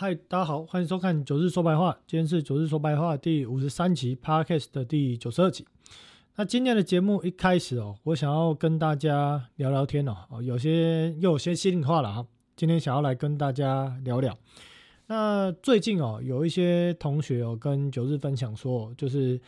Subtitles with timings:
[0.00, 1.98] 嗨，大家好，欢迎收看九日说白话。
[2.06, 5.66] 今天是九日说白话第五十三集，Podcast 的第九十二集。
[6.36, 12.24] 那今天的节目一开始哦，我想要跟大家聊聊天哦，哦，有些又有些心里话了哈。
[12.54, 14.38] 今天想要来跟大家聊聊。
[15.08, 19.40] 那最近哦，有一些同学哦跟九日分享说，就是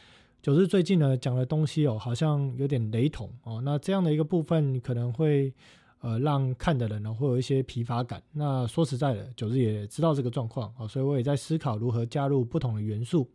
[0.43, 3.62] 九日最近呢讲的东西哦，好像有点雷同哦。
[3.64, 5.55] 那这样的一个部分可能会。
[6.01, 8.23] 呃，让看的人呢会有一些疲乏感。
[8.33, 13.29] 那说实在的，九日也知道这个状况啊，所以我也在思考如何加入不同的元素。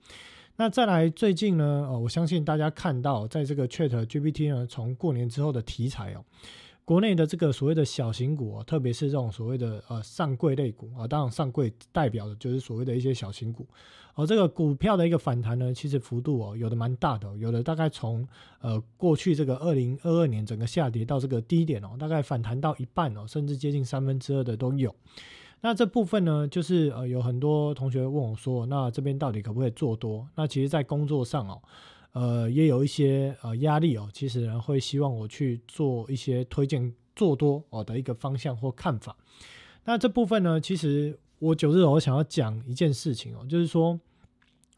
[0.57, 6.23] 那再来，最近呢，呃，我相信大家看到，在这个 Chat GPT 呢，从过年之后的题材哦。
[6.85, 13.65] 国内的这个所谓的小型股，特别是这种所谓的呃上柜类股啊，当然上柜代表的就是所谓的一些小型股。
[14.13, 18.25] 而这个股票的一个反弹呢，其实幅度哦有的蛮大的，有的大概从
[18.61, 24.95] 呃过去这个二零二二年整个下跌到这个低点哦，大概反弹到一半哦，甚至接近三分之二的都有。
[25.61, 30.25] 那这部分呢，就是呃有很多同学问我说，那这边到底可不可以做多？
[30.35, 31.59] 那其实，在工作上哦。
[32.15, 39.13] 呃，也有一些呃压力哦，其实人会希望我去做一些推荐做多哦的一个方向或看法。
[39.83, 43.99] 那这部分呢，其实我九日我想要讲一件事情哦，就是说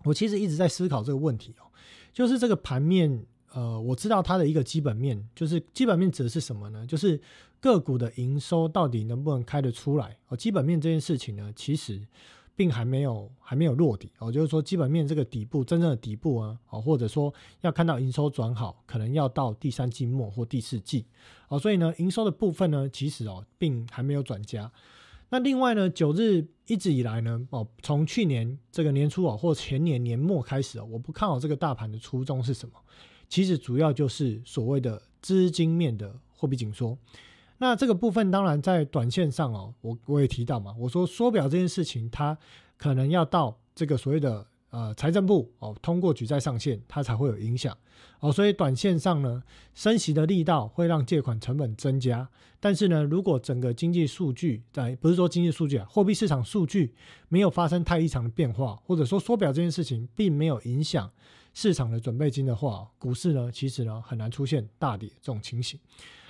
[0.03, 1.69] 我其实一直在思考这个问题哦，
[2.11, 6.88] 就是这个盘面呃，我知道它的一个基本面，就是基本面指的是什么呢？
[6.88, 7.22] 就是
[7.59, 10.35] 个股的营收到底能不能开得出来哦？
[10.35, 12.01] 基本面这件事情呢，其实。
[12.58, 21.05] 并还没有还没有落底哦，就是说基本面这个底部真正的底部啊，哦，或者说要看到营收转好，可能要到第三季末或第四季
[21.47, 24.69] 哦，所以呢，营收的部分呢，其实哦，并还没有转佳。
[25.30, 32.73] 那另外呢，九日一直以来呢，哦，从去年这个年初啊，或前年年末开始哦，我不看好这个大盘的初衷是什么？
[33.30, 36.97] 其实主要就是所谓的资金面的货币紧缩。
[37.59, 42.38] 那这个部分当然在短线上哦，我我也提到嘛，我说缩表这件事情，它
[42.77, 47.75] 可能要到这个所谓的呃财政部哦通过举债上限，它才会有影响
[48.19, 49.41] 哦，所以短线上呢，
[49.73, 52.29] 升息的力道会让借款成本增加，
[52.59, 56.94] 但是呢，如果整个经济数据在不是说经济数据啊，货币市场数据
[57.28, 61.12] 没有发生太异常的变化，或者说缩表这件事情并没有影响
[61.56, 65.79] 市场的准备金的话，股市呢其实呢很难出现大跌这种情形。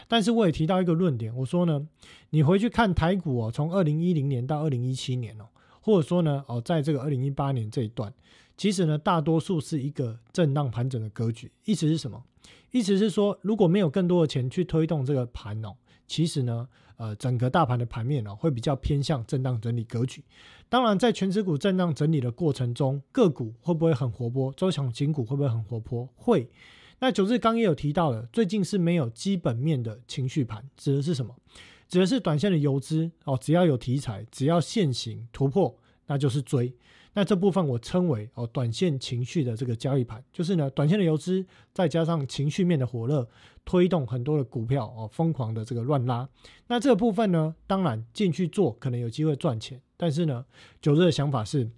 [0.07, 1.87] 但是我也提到一个论点，我说呢，
[2.29, 5.45] 你回去看台股哦，从二零一零年到二零一七年哦，
[5.81, 8.13] 或者说呢哦，在这个二零一八年这一段，
[8.55, 11.51] 其实呢，大多数是一个震荡盘整的格局。
[11.65, 12.23] 意思是什么？
[12.71, 15.73] 意思是说，如果没有更多的钱去推动这个盘哦，
[16.07, 20.23] 其实呢，呃，整个大盘的盘面哦，会比较偏向震荡整理格局。
[20.69, 24.53] 当然，在全指股震荡整理的过程中，个股会不会很活泼？
[24.53, 26.07] 周强型股会不会很活泼？
[26.15, 26.49] 会。
[26.99, 31.35] 那九日刚也有提到了，最近是没有基本面的情绪盘，指的是什么？
[31.87, 35.77] 指的是短线的游资哦，只要有题材，只要现行突破，
[36.07, 36.73] 那就是追。
[37.13, 43.27] 那这部分我称为哦短线情绪的这个交易盘，就是呢短线的游资再加上情绪面的火热，
[43.63, 46.27] 推动很多的股票哦疯狂的这个乱拉。
[46.67, 50.45] 那这个部分呢，当然进去做可能有机会赚钱，但是呢
[50.81, 51.69] 九日的想法是，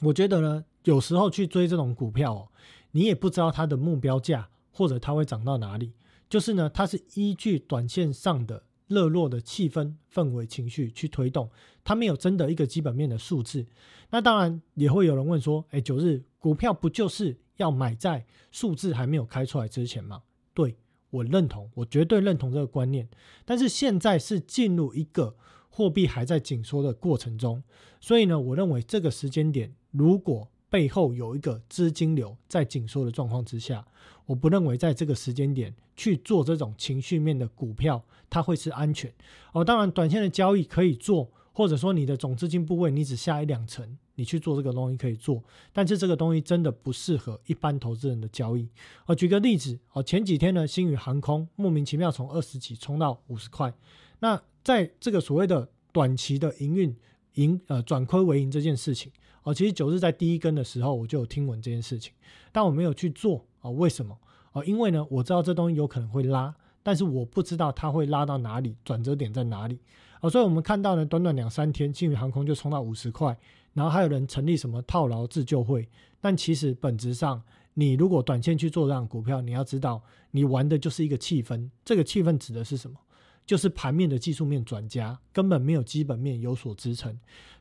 [0.00, 2.48] 我觉得呢有时候去追这种股票哦。
[2.94, 5.92] 你也不知道它的目标价，或者它会涨到哪里。
[6.28, 11.50] 就是呢，它是依据短线上的热络的气氛、氛围、情绪去推动，
[11.82, 13.66] 它没有真的一个基本面的数字。
[14.10, 20.22] 那当然也会有人问说：“哎，九日股票不就是要买在数字还没有开出来之前吗？”
[20.54, 20.76] 对
[21.10, 23.08] 我认同，我绝对认同这个观念。
[23.44, 25.36] 但是现在是进入一个
[25.68, 27.62] 货币还在紧缩的过程中，
[28.00, 33.86] 所以呢，我认为这个时间点如果背后有一个资金流在紧缩的状况之下，
[34.26, 39.14] 我不认为在这个时间点去做这种情绪面的股票，它会是安全
[39.52, 39.64] 哦。
[39.64, 45.40] 当然，短线的交易可以做，或者说你的总资金部位你只下一两成，你去做这个东西可以做，
[45.72, 48.68] 但是这个东西真的不适合一般投资人的交易。
[49.06, 53.72] 哦，举个例子哦，前几天呢，星宇航空莫名其妙从二十几冲到五十块，
[54.18, 56.96] 那在这个所谓的短期的营运
[57.34, 59.12] 盈呃转亏为盈这件事情。
[59.44, 62.12] 哦，其实九日在第一根的时候，我就有听闻这件事情，
[62.50, 63.70] 但我没有去做啊。
[63.70, 64.18] 为什么？
[64.52, 69.78] 哦，因为呢，我知道这东西有可能会拉，但是我不知道它会拉到哪里，转折点在哪里。
[70.20, 73.36] 哦，所以我们看到呢，短短两三天，金宇航空就冲到五十块，
[73.74, 75.88] 然后还有人成立什么套牢自救会。
[76.20, 77.42] 但其实本质上，
[77.74, 81.68] 你如果短线去做这样股票，你要知道，你玩的就是一个气氛。
[81.84, 82.96] 这个气氛指的是什么？
[83.44, 87.14] 就是盘面的技术面转加，根本没有基本面有所支撑。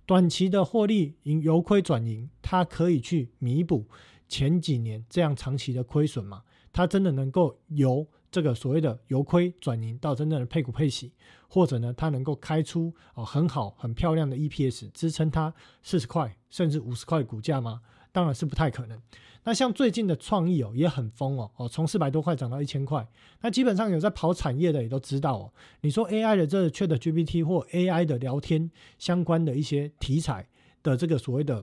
[0.06, 3.86] 短期的获利盈由亏转盈，它可以去弥补
[4.28, 6.44] 前几年这样长期的亏损吗？
[6.72, 11.14] 它真的能够由这个所谓的由亏转盈到真正的配股配息，
[11.48, 17.82] 或者呢，它能够开出哦很好很漂亮的 EPS 支撑它四十块甚至五十块股价吗？
[18.14, 18.98] 当然是不太可能。
[19.44, 23.06] 那像最近的创意哦也很疯哦哦，从四百多块涨到一千块。
[23.42, 25.54] 那基本上有在跑产业的也都知道哦。
[25.82, 30.48] 你说 AI 的这 ChatGPT 或 AI 的聊天相关的一些题材
[30.82, 31.62] 的这个所谓的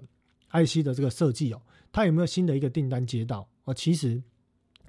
[0.50, 3.72] IC 的这个设计哦，它有没有新的一个订单接到哦？
[3.72, 4.22] 其实。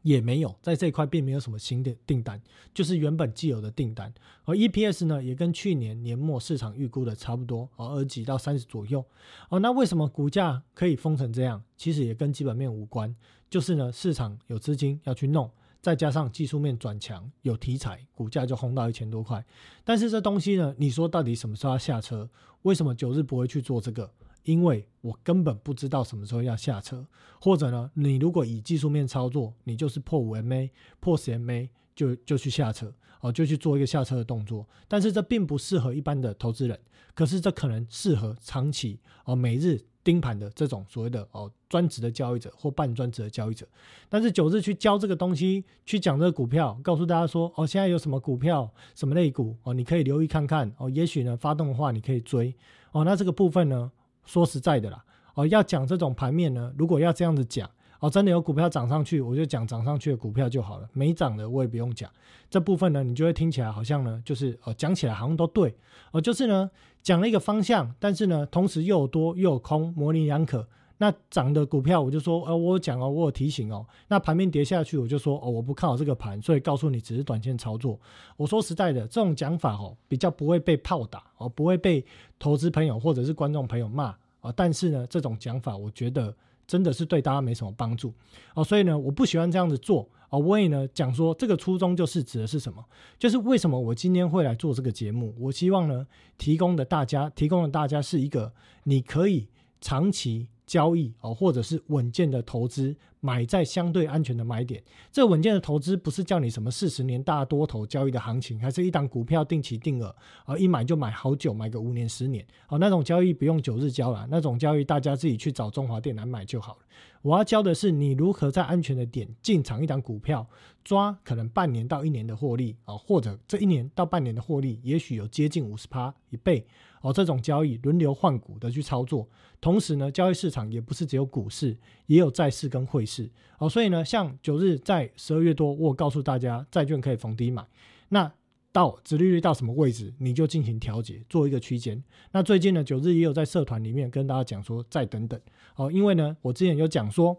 [0.01, 2.41] 也没有在这一块，并没有什么新的订单，
[2.73, 4.13] 就是原本既有的订单。
[4.45, 9.03] 而 EPS 呢，也跟去年年末市场预估的差不多，哦，二几到三十左右。
[9.49, 11.63] 哦，那为什么股价可以封成这样？
[11.77, 13.15] 其实也跟基本面无关，
[13.49, 15.49] 就是呢，市场有资金要去弄，
[15.81, 19.45] 再加上技术面转强，有题材，股价就轰到一千多块。
[19.83, 22.29] 但是这东西呢，你说到底什么时候要下车？
[22.63, 24.11] 为什么九日不会去做这个？
[24.43, 27.05] 因为我根本不知道什么时候要下车，
[27.39, 34.67] 或者呢，你如果以技术面操作，你就是破五 MA、破十 MA 就就去下车哦，就去做一个下车的动作。
[34.87, 36.79] 但是这并不适合一般的投资人，
[37.13, 43.67] 可是这可能适合长期哦每日盯盘的这种所谓的哦专职的交易者或半专职的交易者。
[44.09, 52.55] 但是九日去教这个东西，去讲这个股票，告诉大家说哦，现在有什么股票、什么类股哦，你可以留意看看哦，也许呢发动的话你可以追
[52.91, 53.03] 哦。
[53.03, 53.91] 那这个部分呢？
[54.25, 55.03] 说实在的啦，
[55.35, 57.69] 哦，要讲这种盘面呢，如果要这样子讲，
[57.99, 62.09] 哦，真的有股票涨上去，我就讲涨上去的股票就好了，没涨的我也不用讲。
[62.49, 65.75] 这部分呢，你就会听起来好像呢，就是哦，讲起来好像都对，
[66.11, 66.69] 哦，就是呢，
[67.01, 70.67] 讲了一个方向，但是呢，同时又多又有空，模棱两可。
[71.01, 73.83] 那涨的股票，我就说，呃，我讲哦，我有提醒哦。
[74.07, 77.99] 那盘面跌下去，我就说，哦，我不看好这个盘，所以告诉你只是短线操作。
[78.37, 82.05] 我说实在的，这种讲法哦，比较不会被炮打哦，不会被
[82.37, 84.53] 投资朋友或者是观众朋友骂啊。
[84.55, 86.31] 但是呢，这种讲法，我觉得
[86.67, 88.13] 真的是对大家没什么帮助
[88.53, 88.63] 哦。
[88.63, 90.37] 所以呢，我不喜欢这样子做啊。
[90.37, 92.85] 我也呢讲说，这个初衷就是指的是什么？
[93.17, 95.33] 就是为什么我今天会来做这个节目？
[95.39, 96.05] 我希望呢，
[96.37, 98.53] 提供的大家，提供的大家是一个
[98.83, 99.47] 你可以
[99.81, 100.47] 长期。
[100.71, 104.83] 交易哦，或者是稳健的投资，买在相对安全的买点。
[105.11, 110.13] 这稳健的投资不是叫你什么四十年大多头交易的行情，还是一档股票定期定额
[110.43, 116.79] 啊，一买就买好久，买个五年十年哦，那种交易不用九日交了，那种交易大家自己去找中华电来买就好了。
[117.21, 120.45] 我要教的是你如何在安全的点进场一档股票，
[120.83, 126.65] 抓可能半年到一年的获利啊，或者这一年到半年的获利，也许有接近五十趴一倍。
[127.01, 129.27] 哦，这种交易轮流换股的去操作，
[129.59, 131.75] 同时呢，交易市场也不是只有股市，
[132.05, 133.10] 也有债市跟汇市。
[133.11, 137.65] 是哦，所以呢，像九日在十二月多，我告诉大家，债券可以逢低买。
[138.09, 138.31] 那
[138.71, 142.01] 到殖利率到什么位置，你就进行调节，做一个区间。
[142.31, 145.39] 那最近呢，九日也有在社团里面跟大家讲说，再等等。
[145.75, 147.37] 哦，因为呢，我之前有讲说。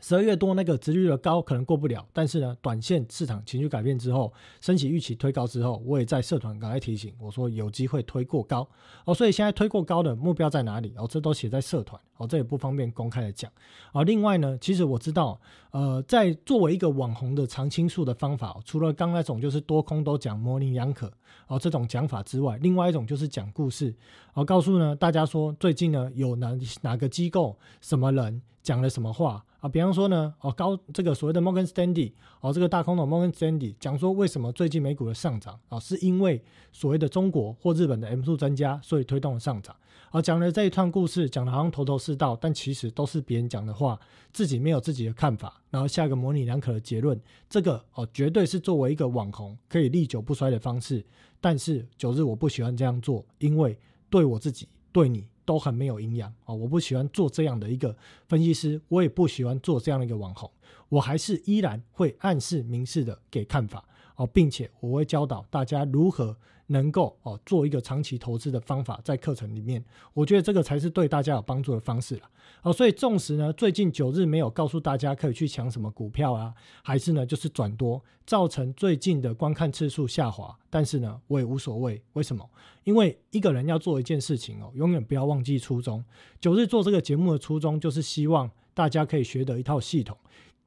[0.00, 8.68] 十二月多那个值率的高可能过不了，但是呢，短线市场情绪改变之后，升起预期推高之后，我也在社团赶快提醒我说有机会推过高
[9.04, 11.06] 哦，所以现在推过高的目标在哪里哦？
[11.08, 13.50] 这都写在社团哦，这也不方便公开的讲
[13.92, 14.02] 啊。
[14.04, 15.40] 另外呢，其实我知道，
[15.72, 21.12] 呃，在作为一个网红的常青树的方法，除了刚那种就是多空都讲模棱两可
[21.48, 23.94] 哦这种讲法之外，另外一种就是讲故事，
[24.34, 29.44] 哦，告诉呢大家说最近呢有哪哪个机构什么人讲了什么话。
[29.60, 36.40] 啊，比方说呢，哦高这个所谓的 Morgan Stanley，哦这个大空头 Morgan Stanley 讲说为什么最近美股的上涨啊，是因为
[36.72, 39.74] 所谓的中国或日本的 M 数增加，所以推动了上涨。
[40.10, 43.98] 啊，讲了这一串故事，讲的好像头头是道，但其实都是别人讲的话，
[44.32, 47.20] 自己没有自己的看法，然后下一个模棱两可的结论。
[47.50, 51.04] 这个哦，绝对是作为一个网红可以历久不衰的方式。
[51.40, 53.76] 但是九日我不喜欢这样做，因为
[54.08, 55.26] 对我自己，对你。
[55.48, 56.52] 都很没有营养啊！
[56.52, 57.96] 我不喜欢做这样的一个
[58.28, 60.50] 分析师，我也不喜欢做这样的一个网红，
[60.90, 63.82] 我还是依然会暗示明示的给看法
[64.14, 66.36] 啊，并且我会教导大家如何。
[66.68, 69.84] 能够哦做一个长期投资的方法，在课程里面，
[70.14, 72.22] 我觉得这个才是对大家有帮助的方式了。
[72.62, 82.02] 哦，所以纵使呢最近九日没有告诉大家可以去抢什么股票啊，还是呢就是转多，造成最近的观看次数下滑，但是呢我也无所谓。
[82.14, 82.48] 为什么？
[82.84, 86.02] 因为一个人要做一件事情哦，永远不要忘记初衷。
[86.40, 90.16] 九日做这个节目的初衷，就是希望大家可以学得一套系统。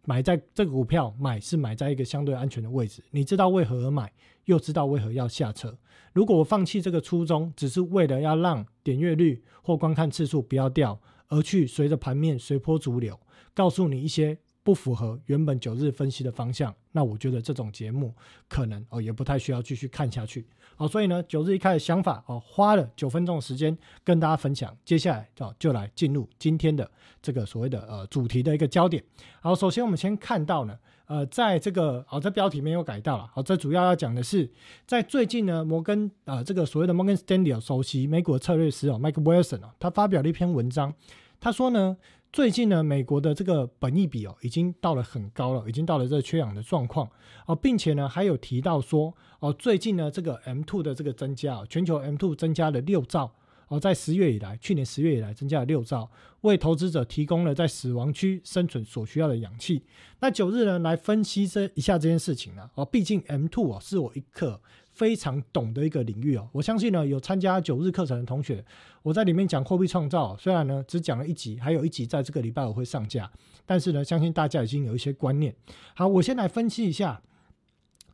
[0.06, 4.12] 买在这个股票买是买在一个相对安全的位置，你知道为何而买，
[4.46, 5.78] 又知道为何要下车。
[6.14, 13.20] 如果我放弃这个初衷，只是为了要让点阅率或观看次数不要掉，而去随着盘面随波逐流，
[13.54, 14.38] 告诉你一些。
[14.64, 18.14] 不符合原本九日分析的方向，那我觉得这种节目
[18.48, 20.46] 可能哦也不太需要继续看下去。
[20.76, 24.78] 好，所以呢，九日一开始想法哦，花了九分钟的时间跟大家分享。
[24.86, 26.88] 接下来哦，就来进入今天的
[27.24, 29.04] 这个所谓的呃主题的一个焦点。
[29.42, 30.78] 好，首先我们先看到呢，
[31.12, 33.30] 呃，在这个哦，这标题没有改到了。
[33.34, 34.50] 好，这主要要讲的是，
[34.88, 40.94] 在最近呢，摩根啊，这个所谓的摩根斯丹利首席美股策略师哦，Mike Wilson 哦，他发表了一篇文章，
[41.42, 41.98] 他说呢，
[42.32, 47.10] 最近呢，美国的这个本益比哦，已经到了很高了，已经到了这个缺氧的状况
[47.46, 53.30] 哦，并且呢，还有提到说哦，最近呢，这个 M2 的这个增加，全球 M2 增加了六兆。
[53.72, 56.12] 哦，在十月以来，去年十月以来增加了六兆，
[56.42, 59.82] 为投资者提供了在死亡区生存所需要的氧气。
[60.20, 62.70] 那九日呢，来分析这一下这件事情呢？
[62.76, 64.60] 哦，毕竟 M two 哦，是我一课
[64.92, 66.50] 非常懂的一个领域哦。
[66.52, 68.62] 我相信呢，有参加九日课程的同学，
[69.04, 73.32] 我在里面讲货币创造，虽然呢只讲了一集，还有一集在这个礼拜我会上架，
[73.66, 75.56] 但是呢，相信大家已经有一些观念。
[75.96, 77.22] 好，我先来分析一下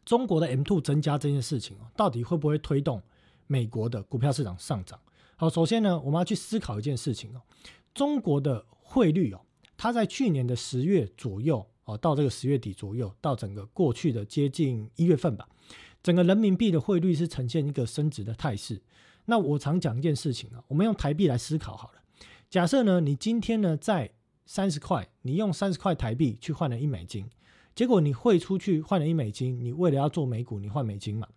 [0.06, 3.02] 中国的 M two 增加这件事情哦，到底会不会推动
[3.48, 5.00] 美国的股票市场上涨？
[5.40, 7.42] 好，首先呢，我们要去思考一件事情哦，
[7.94, 9.42] 中国的汇率哦，
[9.78, 15.48] 它在去年的十月左右哦，到这个十月底左右，到整个过去的接近一月份吧，
[16.02, 18.82] 整个人民币的汇率是呈现一个升值的态势。
[19.26, 22.02] 那我常讲一件事情啊，我们用台币来思考好了。
[22.50, 24.10] 假设呢，你今天呢在
[24.48, 27.30] 三十块，你用三十块台币去换了一美金，
[27.76, 31.28] 结果你汇出去换了一美金，你为了要做美股，你换美金嘛，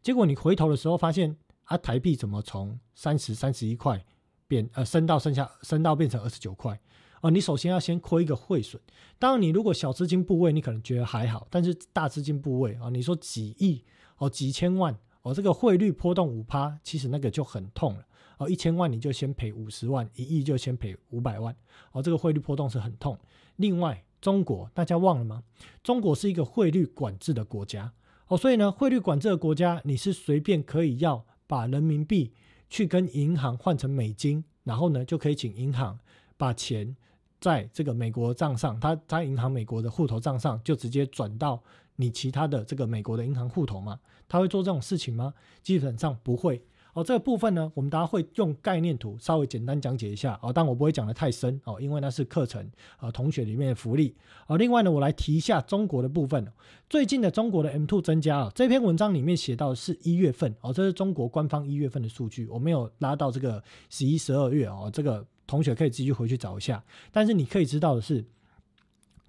[0.00, 1.36] 结果你回头的时候发现。
[1.70, 4.04] 啊，台币怎么从三十三十一块
[4.48, 6.78] 变呃升到剩下升到变成二十九块？
[7.20, 8.82] 哦，你首先要先亏一个汇损。
[9.20, 13.84] 当然，你如果小资金部位，你可能觉得还好，但是大资金部位啊，你说几亿
[14.18, 18.04] 哦，几千万哦，这个汇率波动五趴，其实那个就很痛了
[18.38, 18.50] 哦。
[18.50, 21.54] 一千万你就先赔五十万，一亿就先赔五百万
[21.92, 23.16] 哦，这个汇率波动是很痛。
[23.56, 25.44] 另外，中国大家忘了吗？
[25.84, 27.92] 中国是一个汇率管制的国家
[28.26, 31.24] 哦，所以呢，汇率管制的国家，你是随便可以要。
[31.50, 32.30] 把人民币
[32.68, 35.98] 去跟银行换成美金，然后呢就可以请银行
[36.36, 36.94] 把钱
[37.40, 41.60] 在这个美国账上，他他银行美国的户头账上就直接转到
[41.96, 43.98] 你其他的这个美国的银行户头嘛？
[44.28, 45.34] 他会做这种事情吗？
[45.60, 46.62] 基本上不会。
[46.92, 52.68] 哦，这个部分呢，我们大家会用概念图稍微简单讲解一下哦，但我不会讲的太深哦，因为那是课程
[52.98, 54.14] 啊，同学里面的福利
[54.48, 54.56] 哦。
[54.56, 56.46] 另外呢，我来提一下中国的部分，
[56.88, 66.82] 最近的中国的 M two 增加啊，这篇文章里面写到是一月份哦，这是中国官方一月份的数据，我没有拉到这个十一、十二月哦，这个同学可以自己回去找一下。
[67.12, 68.24] 但是你可以知道的是，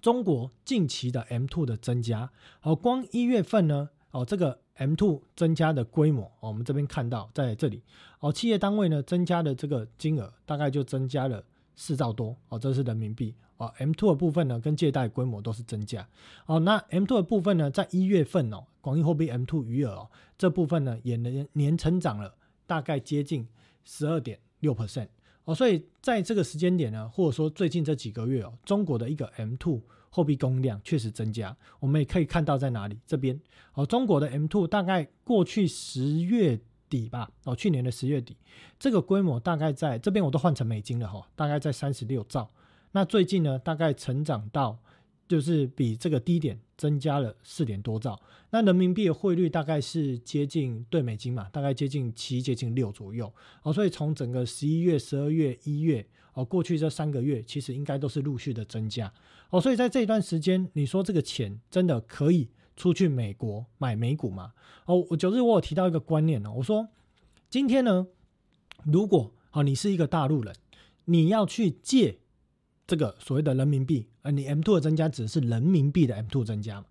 [0.00, 2.30] 中国近期的 M two 的增加，
[2.62, 4.61] 哦，光一月份呢，哦，这个。
[4.78, 7.82] M2 增加的规模，我们这边看到在这里
[8.20, 11.44] 哦，企业单位呢增加的这个金额大概就增加了
[11.76, 13.72] 四兆多哦，这是人民币哦。
[13.78, 16.08] M2 的部分呢跟借贷规模都是增加
[16.46, 16.58] 哦。
[16.60, 22.34] 那 M2 的部分呢，在一月份哦，广义货币 M2 余额哦这部分呢也年年成长了
[22.66, 23.46] 大概接近
[23.84, 25.08] 十二点六 percent
[25.44, 29.80] 哦，所以在这个时间点呢，或者说最近这几个月哦，中国的一个 M2。
[30.14, 33.40] 货币供应量确实增加，我们也可以看到在哪里这边
[33.72, 38.36] 哦，中国的 M2 大概过去十月底吧，哦，去年的十月底，
[38.78, 42.50] 这个规模大概在这边我都换成美金了哈，大概在三十六兆。
[42.90, 44.78] 那最近呢，大概成长到
[45.26, 48.20] 就是比这个低点增加了四点多兆。
[48.50, 59.10] 那人民币的汇率大概是接近对美金嘛，大概接近七接近六左右哦，所以从整个十一月、十二月、一月哦，过去这三个月其实应该都是陆续的增加。
[59.52, 64.54] 哦，所以在这一段时间，你说这个钱真的可以出去美国买美股吗？
[64.86, 66.88] 哦，我九日我有提到一个观念呢，我说
[67.50, 68.06] 今天呢，
[68.82, 70.54] 如果哦你是一个大陆人，
[71.04, 72.20] 你要去借
[72.86, 76.86] 这个所谓的人民币，呃，你 M two 的增加只是人民币的 M two 增加嘛？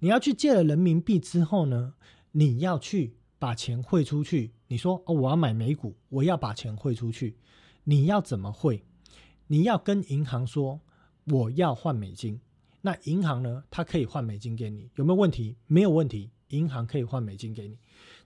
[0.00, 1.94] 你要去借了人民币之后呢，
[2.32, 7.38] 你要去把钱汇出去，你说哦我要买美股，我要把钱汇出去，
[7.84, 8.84] 你要怎么汇？
[9.46, 10.82] 你要跟银行说。
[11.24, 12.40] 我要换美金，
[12.80, 13.62] 那银行呢？
[13.70, 15.56] 它可以换美金给你，有没有问题？
[15.66, 17.78] 没有问题，银行可以换美金给你。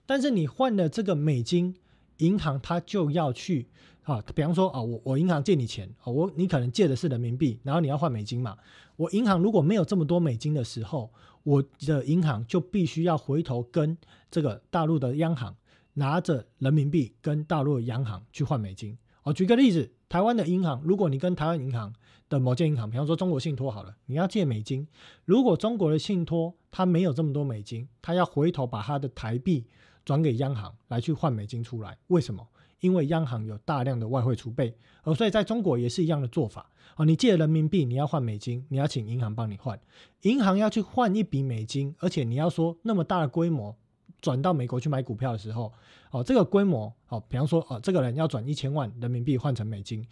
[0.05, 1.75] 但是你换了这个美金，
[2.17, 3.67] 银行它就要去
[4.03, 8.57] 啊，比方说啊，我我银行借你钱啊，我你可能借的是人民币，然后你要换美金嘛。
[8.95, 11.11] 我银行如果没有这么多美金的时候，
[11.43, 13.95] 我的银行就必须要回头跟
[14.31, 15.55] 这个大陆的央行
[15.93, 18.97] 拿着人民币跟大陆的央行去换美金。
[19.23, 21.93] 我举个例子，台湾的银行，如果你跟台湾银行
[22.29, 24.87] 的某间银行，比方说中国信托好了，你要借美金。
[25.25, 29.65] 如果中国的信托它没有这么多美金，它要回头把它的台币
[30.03, 31.97] 转给央行来去换美金出来。
[32.07, 32.47] 为什么？
[32.79, 36.69] 因为央行有大量的外汇储备，而所以在中国也是一样的做法。
[36.95, 39.79] 哦，你借人民币，你要换美金，你要请银行帮你换。
[40.21, 43.75] 银行要去换一笔美金，而且你要说那么大的规模
[44.21, 45.73] 转到美国去买股票的时候，
[46.11, 50.05] 哦，这个规模，哦，比方说，哦，这个人要转一千万人民币换成美金。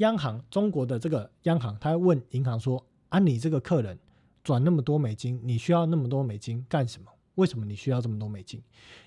[0.00, 3.98] 央行中国的这个央行，他问银行说：“啊，你这个客人
[4.42, 7.10] 转那么多美金，你需要那么多美金干什么？
[7.34, 8.62] 为什么你需要这么多美金？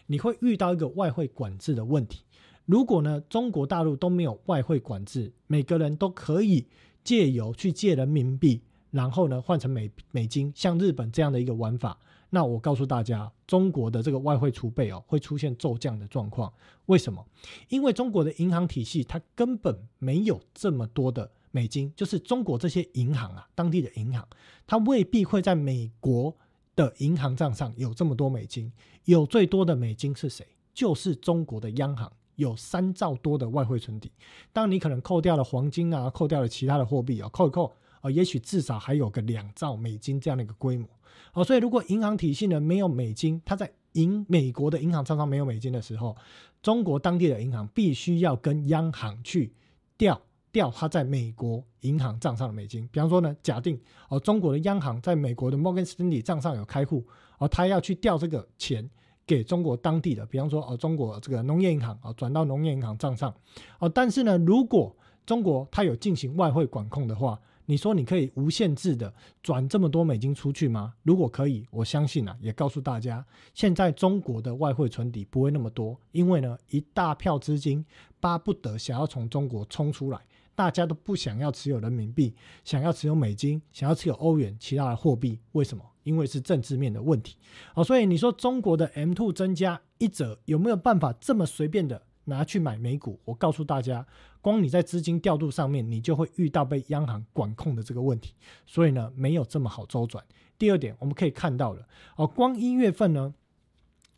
[0.06, 2.24] 你会遇到一个外汇管制的问题。
[2.66, 6.68] 如果呢，中国大陆都没有外汇管制，每个人都可以
[7.04, 11.98] 借由去借人民币，然后呢换成美美金，像日本这样的一个玩法，
[12.36, 16.52] 那我告诉大家，中国的这个外汇储备哦会出现骤降的状况。
[16.88, 17.24] 为什么？
[17.70, 24.28] 因为中国的银行体系它根本没有这么多的美金，就是中国这些银行啊，当地的银行，
[24.66, 26.36] 它未必会在美国
[26.75, 28.74] 的银行账上有这么多美金。
[29.06, 30.44] 有最多的美金是谁？
[30.74, 32.12] 就是中国的央行。
[32.38, 34.12] 有三兆多的外汇存底，
[34.52, 37.72] 当你可能扣掉了黄金啊，扣掉了其他的货币啊，扣一扣
[38.03, 40.88] 啊，也许至少还有个两兆美金这样的一个规模。
[41.33, 46.15] 哦，所以如果银行体系呢没有美金，它在银美国的银行账上没有美金的时候，
[46.62, 49.53] 中国当地的银行必须要跟央行去
[49.98, 52.88] 调调它在美国银行账上的美金。
[52.91, 53.79] 比方说呢，假定
[54.10, 57.03] 哦，中国的央行在美国的摩根斯丹利账上有开户，
[57.39, 58.88] 哦，他要去调这个钱。
[59.25, 63.33] 给中国当地的，比方说哦，中国这个农业银行啊，转到农业银行账上，
[63.79, 64.93] 哦，但是呢，如果
[65.25, 70.93] 中国它有进行外汇管控的话，你说你可以无限制的转这么多美金出去吗？
[71.03, 77.86] 如果可以，我相信啊，也告诉大家，现在中国的外汇存底不会那么多，因为呢，一大票资金
[78.20, 80.20] 巴不得想要从中国冲出来。
[80.55, 85.84] 大家都不想要持有人民币，想要持有美金，想要持有欧元，其他的货币，为什么？
[86.03, 87.38] 因为是政治面的问题。
[87.74, 93.20] 好，所以你说中国的 M two 增加一折，有没有办法这么随便的拿去买美股？
[93.25, 94.05] 我告诉大家，
[94.44, 98.34] 光你在资金调度上面，你就会遇到被央行管控的这个问题。
[98.68, 100.24] 所以呢，没有这么好周转。
[100.60, 103.34] 第二点，我们可以看到了，哦，光一月份呢。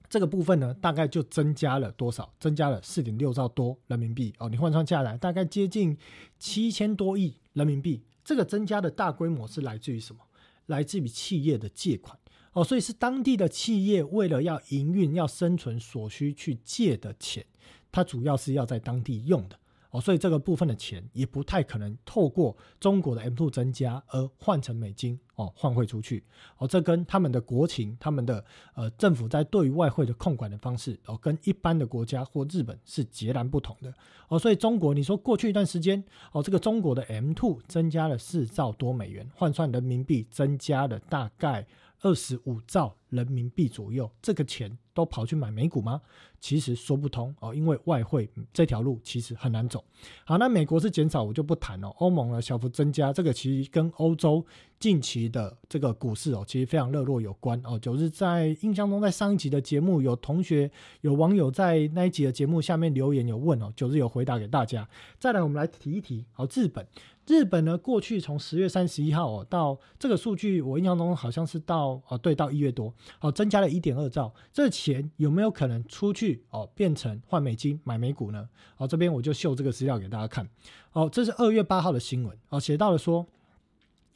[0.08, 2.32] 这个部分呢，大概就增加了多少？
[2.40, 4.48] 增加了四点六兆多人民币哦。
[4.48, 5.98] 你换算下来，大概接近
[6.38, 8.04] 七千多亿人民币。
[8.24, 10.22] 这个增加的大规模是来自于什么？
[10.68, 12.18] 来自于企业的借款
[12.54, 12.64] 哦。
[12.64, 17.44] 所以是当地的企业为了要营运、要生存所需去借的钱，
[17.92, 19.60] 它主要是要在当地用的。
[19.96, 26.22] 哦，所以这个部分的钱也不太可能透过中国的 M two 增加而换成美金哦换汇出去
[26.58, 28.44] 哦，这跟他们的国情、他们的
[28.74, 33.94] 呃政府在对于外汇的控管的方式哦，跟一般的国家或日本是截然不同的
[34.28, 34.38] 哦。
[34.38, 41.66] 所以中国，你说过去一段时间哦，这个中国的 M two 增加了四兆多美元，换算人民币增加了大概
[42.02, 44.78] 二十五兆人民币左右，这个钱。
[44.96, 46.02] 都跑去买美股吗？
[46.40, 49.84] 其实说不通哦，因为外汇这条路其实很难走。
[50.24, 51.90] 好，那美国是减少，我就不谈了。
[51.98, 54.46] 欧盟呢小幅增加，这个其实跟欧洲
[54.80, 57.78] 近期的这个股市哦，其实非常热络有关哦。
[57.78, 64.88] 九日在印象中，在上一集的节目，有同学有网友在那一集的节目下面留言有问哦，九日有回答给大家。
[65.20, 66.88] 再来，我们来提一提好日本。
[67.28, 74.32] 日本呢，过去从十月三十一号哦到这个数据，我印象中好像是到哦对，到一月多哦，增加了一点二兆。
[74.54, 78.48] 这钱有没有可能出去哦，变成换美金买美股呢？
[78.78, 80.48] 哦，这边我就秀这个资料给大家看。
[80.94, 83.26] 哦，这是二月八号的新闻哦，写到了说，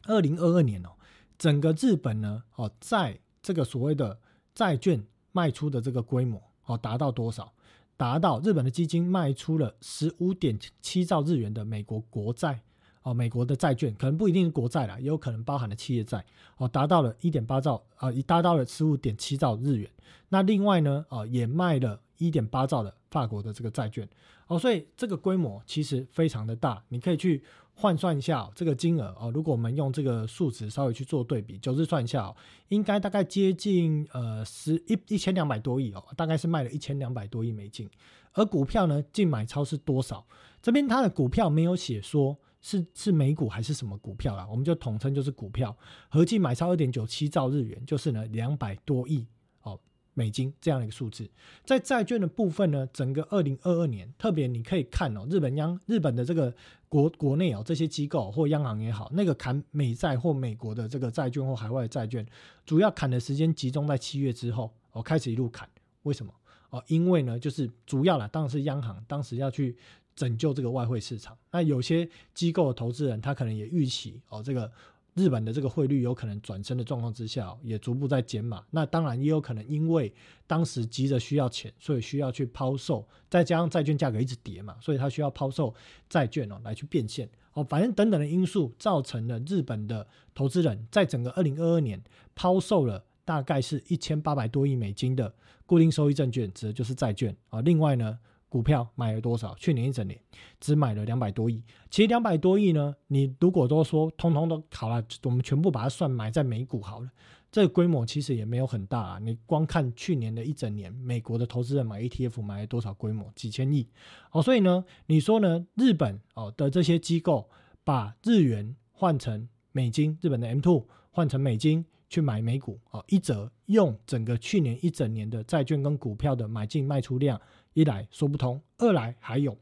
[0.05, 0.89] 二零二二年哦，
[1.37, 4.19] 整个日本呢哦，在这个所谓的
[4.53, 7.53] 债券卖出的这个规模哦，达到多少？
[7.97, 12.61] 达到日本的基金卖出了十五点七兆日元的美国国债。
[13.01, 16.23] 哦，美国的债券可能不一定是国债啦，也有可能包含了企业债。
[16.57, 19.89] 哦，达到了一点八兆啊，已达到了十五点七兆日元。
[20.27, 24.07] 那另外呢，哦，也卖了一点八兆的法国的这个债券。
[24.47, 26.83] 哦，所以这个规模其实非常的大。
[26.89, 27.41] 你可以去
[27.73, 29.31] 换算一下这个金额哦。
[29.33, 32.35] 如果我们用这个数值稍微去做对比，九日算一下，
[32.67, 37.89] 应该大概接近呃十一一千两百多亿哦，大概是卖了一千两百多亿美金。
[38.33, 40.25] 而股票呢，净买超是多少？
[40.61, 42.37] 这边它的股票没有写说。
[42.61, 44.45] 是是美股还是什么股票啊？
[44.49, 45.75] 我们就统称就是股票，
[46.09, 49.25] 合计买超二点九七兆日元，就是呢两百多亿
[49.61, 49.79] 哦
[50.13, 51.29] 美金这样的一个数字。
[51.63, 56.53] 在债券的部分呢，整个二零二二年，特别你可以看哦，日本央日本的这个
[56.89, 62.25] 国国内哦这些机构或央行也好，那个砍美债或美国的这个债券或海外债券，
[62.65, 65.69] 主要砍的时间集中在七月之后哦，开始一路砍。
[66.03, 66.33] 为什么？
[66.71, 69.77] 哦，因为呢，就是主要啦，当然是央行当时要去。
[70.19, 74.69] 拯救这个外汇市场，那有些机构的投资人，他可能也预期哦，这个
[75.13, 78.61] 日本的这个汇率有可能转升的状况之下，也逐步在减码。
[78.69, 80.13] 那当然也有可能因为
[80.45, 85.73] 当时急着需要钱，所以需要去抛售，再加上债券价格一直跌嘛，所以他需要抛售
[86.09, 90.05] 债券哦来去变现哦，反正等等的因素造成了日本的
[90.35, 92.03] 投资人在整个二零二二年
[92.35, 95.33] 抛售了大概是一千八百多亿美金的
[95.65, 97.61] 固定收益证券，指的就是债券啊。
[97.61, 98.19] 另外呢。
[98.49, 99.53] 股票买了多少？
[99.55, 100.19] 去年一整年
[100.59, 101.63] 只买了两百多亿。
[101.89, 107.09] 其实两百多亿呢，你如果都说通通都好了，我们全部把它算买在美股好了，
[107.51, 109.19] 这个规模其实也没有很大啊。
[109.19, 113.31] 你光看去年的一整年，美国的投资人买 ETF 买了多少规模？
[113.35, 113.87] 几千亿
[114.31, 114.41] 哦。
[114.41, 115.65] 所以呢，你说呢？
[115.75, 117.49] 日本哦的这些机构
[117.83, 121.85] 把日元换成美金，日本的 M two 换成美金。
[122.11, 127.39] 去买美股啊，一则用整个去年一整年的债券跟股票的买进卖出量，
[127.79, 129.57] 一来说不通，二来还有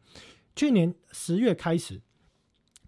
[0.55, 2.01] 去年十月开始，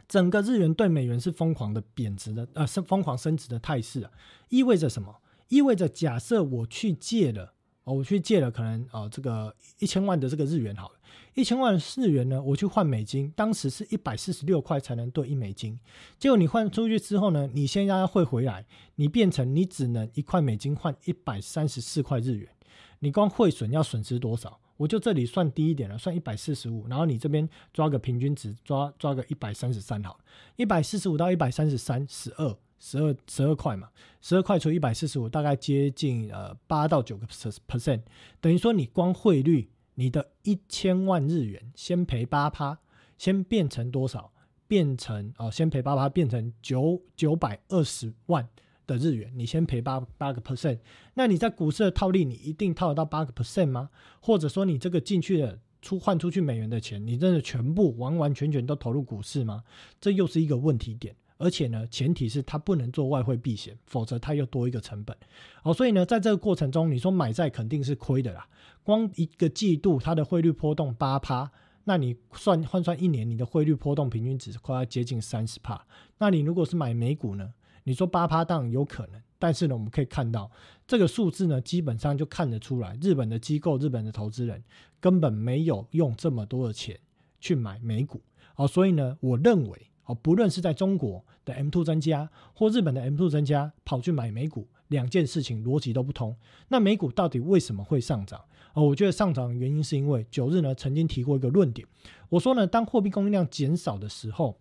[0.07, 4.11] 整个日元对美元是疯狂的贬值的，呃，是疯狂升值的态势啊，
[4.49, 5.15] 意味着什么？
[5.49, 10.95] 意味着假设我去借了，我去借了可能呃这个一千万的这个日元好了。
[11.35, 15.79] 一千万日元呢，我去换美金，当时是一百四十六块才能兑一美金。
[16.17, 18.65] 结果你换出去之后呢，你先让它汇回来，
[18.95, 22.49] 你变成你只能一块美金换一百三十四块日元。
[22.97, 24.59] 你光汇损要损失多少？
[24.79, 30.19] 我就这里算低一点了，算一百四十五，然后你这边抓个平均值，抓抓个一百三十三好了。
[30.55, 33.89] 一百四十五到一百三十三，十二十二十二块嘛，
[34.21, 38.03] 十二块除一百四十五，大概接近呃八到九个 percent，
[38.39, 39.69] 等于说你光汇率。
[39.95, 42.79] 你的一千万日元先赔八趴，
[43.17, 44.31] 先变成多少？
[44.65, 48.47] 变成哦，先赔八趴，变成九九百二十万
[48.97, 49.31] 的日元。
[49.35, 50.79] 你先赔八八个 percent，
[51.13, 53.89] 那你在股市的套利，你一定套得到八个 percent 吗？
[54.21, 59.63] 或者说你这个进去的出换出去美元的钱，你真的全部完完全全都投入股市吗？
[60.01, 61.15] 这又是一个问题点。
[61.41, 65.15] 而且呢，前提是它不能做外汇避险，否则它又多一个成本。
[65.63, 68.45] 好，所以呢，在这个过程中，你说买债肯定是亏的啦。
[68.83, 71.49] 光一个季度它的汇率波动八趴，
[71.85, 75.87] 那你算换算一年，你的汇率波动平均值快要接近三十帕。
[76.17, 77.53] 那你如果是买美股呢？
[77.89, 80.51] 你说八趴当有可能，但是呢，我们可以看到
[80.87, 84.63] 这个数字呢，基本上就看得出来，日本的机构、日本的投资人
[84.99, 86.99] 根本没有用这么多的钱
[87.39, 88.21] 去买美股。
[88.53, 89.87] 好，所以呢，我认为。
[90.05, 96.35] 哦，不论是在中国的 M two 增加，或日本的 M two 增加，跑去买美股，两件事情逻辑都不同。
[96.69, 98.41] 那美股到底为什么会上涨？
[98.73, 101.87] 哦，我觉得上涨的原因是因为九日呢曾经提过一个论点，
[102.29, 104.57] 我说呢，当货币供应量减少的时候，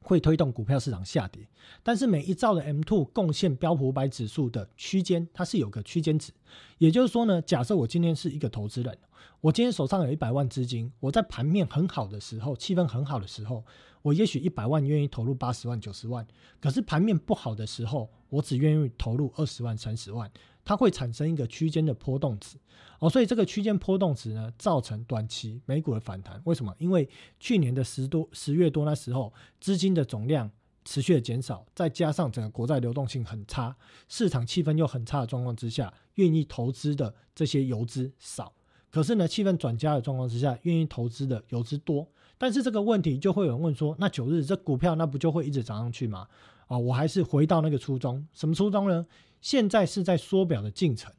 [0.00, 1.46] 会推动股票市场下跌。
[1.82, 6.32] 但是每一兆的 M two 贡献标普五百指数的区间，它是有个区间值。
[6.78, 8.96] 也就是说呢，假设我今天是一个投资人，
[9.40, 13.64] 我今天手上有一百万资金，我在盘面很好的时候，气氛很好的时候。
[14.02, 16.24] 我也许一百万愿意投入八十万九十万，
[16.60, 20.30] 可是盘面不好的时候，我只愿意投入二十万三十万，
[20.68, 22.58] 它会产生一个区间的波动值
[22.98, 26.38] 哦，所以这个区间波动值呢，造成短期美股的反弹。
[26.44, 26.74] 为什么？
[26.78, 27.08] 因为
[27.40, 30.50] 去年的十多十月多那时候，资金的总量
[30.84, 33.74] 持续的减少，再加上整个国债流动性很差，
[34.10, 38.52] 市场气氛又很差的状况之下，愿意投资的这些游资少，
[38.90, 42.06] 可是呢，气氛转佳的状况之下，愿意投资的游资多。
[42.36, 46.28] 但是这个问题就会有人问说：那九日这股票那不就会一直涨上去吗？
[46.66, 49.06] 啊，我还是回到那个初衷，什么初衷呢？
[49.40, 51.12] 现在是在缩表的进程，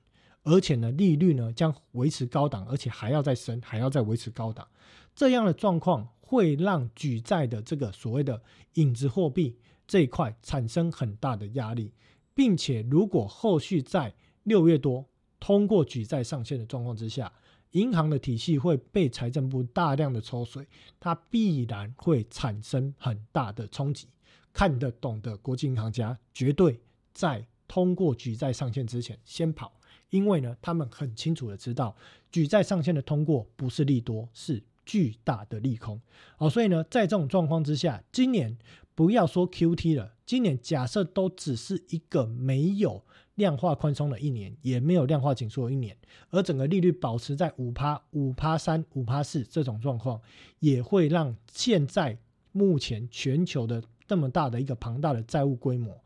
[0.43, 4.67] 而且呢，利率呢将维持高档，而且还要再升，还要再维持高档。
[5.15, 8.41] 这样的状况会让举债的这个所谓的
[8.73, 11.93] 影子货币这一块产生很大的压力，
[12.33, 15.05] 并且如果后续在六月多
[15.39, 17.31] 通过举债上限的状况之下。
[17.73, 20.67] 银行的体系会被财政部大量的抽水，
[20.99, 24.07] 它必然会产生很大的冲击。
[24.51, 26.81] 看得懂的国际银行家绝对
[27.13, 29.71] 在通过举债上限之前先跑，
[30.09, 31.95] 因为呢，他们很清楚的知道
[32.29, 36.01] 举债上限的通过不是利多，是巨大的利空。
[36.35, 38.57] 好，所以呢，在这种状况之下，今年
[38.93, 43.05] 不要说 Q T 了，今年假设都只是一个没有。
[43.35, 45.95] 量化宽松的一年，也没有量化紧缩的一年，
[46.29, 50.19] 而整个利率保持在五趴、五趴三、五趴四这种状况，
[50.59, 52.17] 也会让现在
[52.51, 55.97] 目前全球的这么大的一个庞大的债务规模，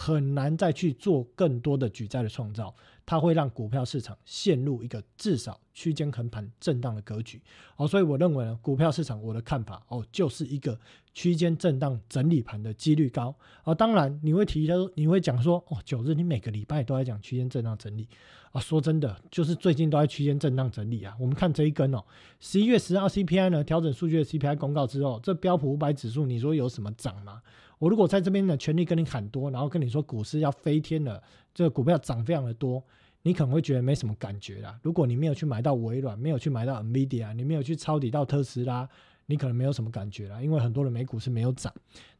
[0.00, 2.74] 很难再去做更多的举债的创造。
[3.04, 7.42] 它会让股票市场陷入一个至少区间横盘震荡的格局，
[7.74, 10.78] 哦，所以我认为呢，股票市场我的看法哦，就是一个
[11.12, 13.34] 区间震荡整理盘的几率高，
[13.64, 18.06] 啊，当然你会提到你会讲说，哦，九日你每个礼拜都在讲区间震荡整理，
[18.52, 21.16] 啊，说真的，就是最近都在区间震荡整理啊。
[21.18, 22.04] 我们看这一根哦，
[22.38, 27.42] 十一月十号 CPI 呢调整数据的 CPI 公告之后，这标普五百指数你说有什么涨吗？
[27.80, 31.20] 我如果在这边呢全力跟你喊多，然后跟你说股市要飞天了，
[31.52, 32.80] 这个股票涨非常的多。
[33.22, 34.78] 你可能会觉得没什么感觉啦。
[34.82, 38.88] 如果你没有去买到微软，没有去买到 Nvidia，你没有去抄底到特斯拉，
[39.26, 40.40] 你可能没有什么感觉啦。
[40.42, 41.72] 因为很多的美股是没有涨。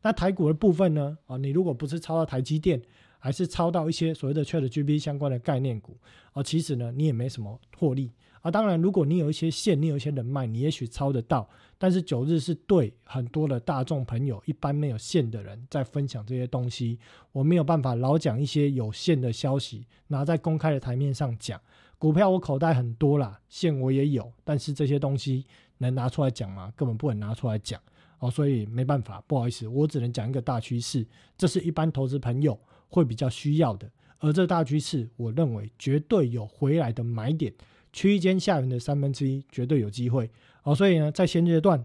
[0.02, 1.16] 那台股的部分呢？
[1.26, 2.80] 啊，你如果不是抄到台积电，
[3.18, 5.96] 还是抄到一些所谓的 ChatGPT 相关的概念股，
[6.32, 8.10] 啊，其实呢，你也没什么获利。
[8.40, 8.50] 啊。
[8.50, 11.48] 当然，如果你有一些线，你有一些人脉，你也许抄得到。
[11.78, 16.98] 但是九日是对很多的大众朋友，一般没有线的人在分享这些东西，
[17.32, 21.58] 我没有办法老讲一些有限的消息，拿在公开的台面上讲。
[21.98, 25.46] 股票我口袋很多啦，线我也有，但是这些东西
[25.78, 26.72] 能拿出来讲吗？
[26.76, 27.80] 根本不能拿出来讲
[28.18, 31.06] 哦，所以没办法，不好意思，我只能讲一个大趋势，
[31.38, 33.90] 这是一般投资朋友会比较需要的。
[34.18, 37.50] 而这大趋势，我认为绝对有回来的买点，
[37.92, 40.30] 区间下缘的三分之一绝对有机会。
[40.62, 41.84] 哦，所以呢，在现阶段，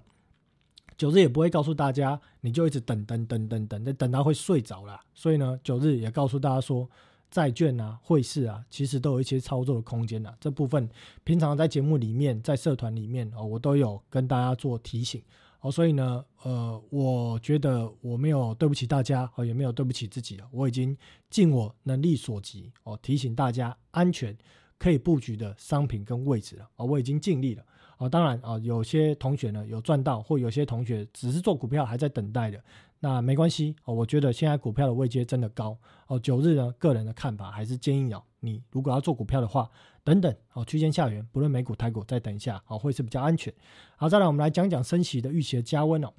[0.97, 4.99] 九日也不会告诉大家，你就一直等等等等等，等到会睡着了。
[5.13, 6.89] 所以呢，九日也告诉大家说，
[7.31, 10.35] 债券啊、汇市啊，其实都有一些操作的空间的。
[10.39, 10.89] 这部分
[11.23, 15.21] 平常在节目里面、在社团里面哦，我都有跟大家做提醒。
[15.61, 20.95] 哦，所以呢，呃，我觉得我没有对不起大家，哦，也没有对不起自己我已经
[21.29, 24.37] 尽我能力所及，哦，提醒大家安全
[24.77, 26.67] 可以布局的商品跟位置了。
[26.75, 27.63] 哦，我已经尽力了。
[27.97, 32.61] 哦，当然啊，有些同学呢有赚到，或有些同学只是做股票还在等待的，
[32.99, 33.93] 那没关系哦。
[33.93, 36.19] 我觉得现在股票的位阶真的高哦。
[36.19, 39.69] 九日呢，个人的看法还是建议哦，你如果要做股票的话，
[40.03, 43.53] 等等哦，区间下缘，不论美股、台股，再等一下哦，会是比较安全。
[43.95, 46.11] 好，再来我们来讲讲升息的预期的加温哦。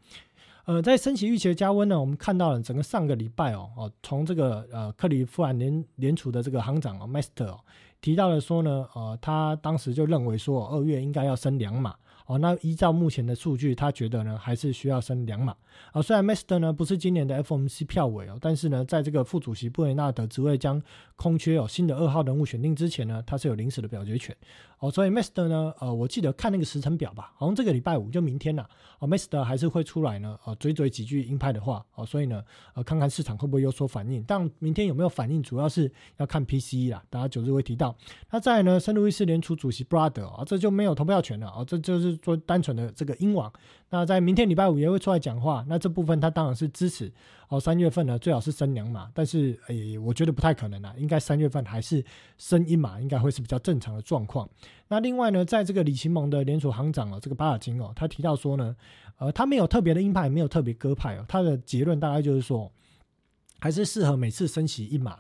[0.65, 7.61] 呃，在升息预期的加温呢，我们看到了整个上个礼拜哦哦，从这个呃克里夫兰联联储的这个行长哦，Master 哦。
[8.07, 11.93] 提到了说呢，呃，他当时就认为说二月应该要升两码。
[12.27, 15.55] 哦，那依照目前的数据，他觉得呢还是需要升两码。
[15.93, 20.83] 啊，虽然 Master 呢不是今年的 FOMC 票委哦，但是呢，在这个副主席布雷纳德职位将
[21.17, 24.35] 空缺哦新的二号人物选定之前呢，他是有临时的表决权。
[24.79, 28.69] 哦，所以 Master 呢，呃，我记得看那个时程表吧，好像这个礼拜五就明天了。
[28.99, 31.85] 哦，Master 还是会出来呢，呃，嘴嘴几句鹰派的话。
[31.95, 32.43] 哦，所以呢，
[32.75, 34.23] 呃，看看市场会不会有所反应。
[34.27, 37.03] 但明天有没有反应，主要是要看 PCE 啦。
[37.09, 37.95] 大家九日会提到。
[38.31, 41.49] 那再呢，圣路易斯联储主席 Brother 啊，这就没有投票权了。
[41.49, 43.53] 哦，这就是说单纯的这个鹰王。
[43.91, 45.65] 那在明天礼拜五也会出来讲话。
[45.69, 47.13] 那这部分他当然是支持。
[47.49, 52.05] 哦，三月份呢最好是升两码，但是诶，我觉得不太可能啊，应该三月份还是
[52.39, 54.49] 升一码，应该会是比较正常的状况。
[54.89, 58.75] 那另外呢，在这个李奇蒙的联储行长哦，这个巴尔金哦，他提到说呢，
[59.19, 62.69] 呃，他没有特别的鹰派，没有特别鸽派哦，他的结论大概就是说，
[63.61, 65.17] 还是适合每次升息一码。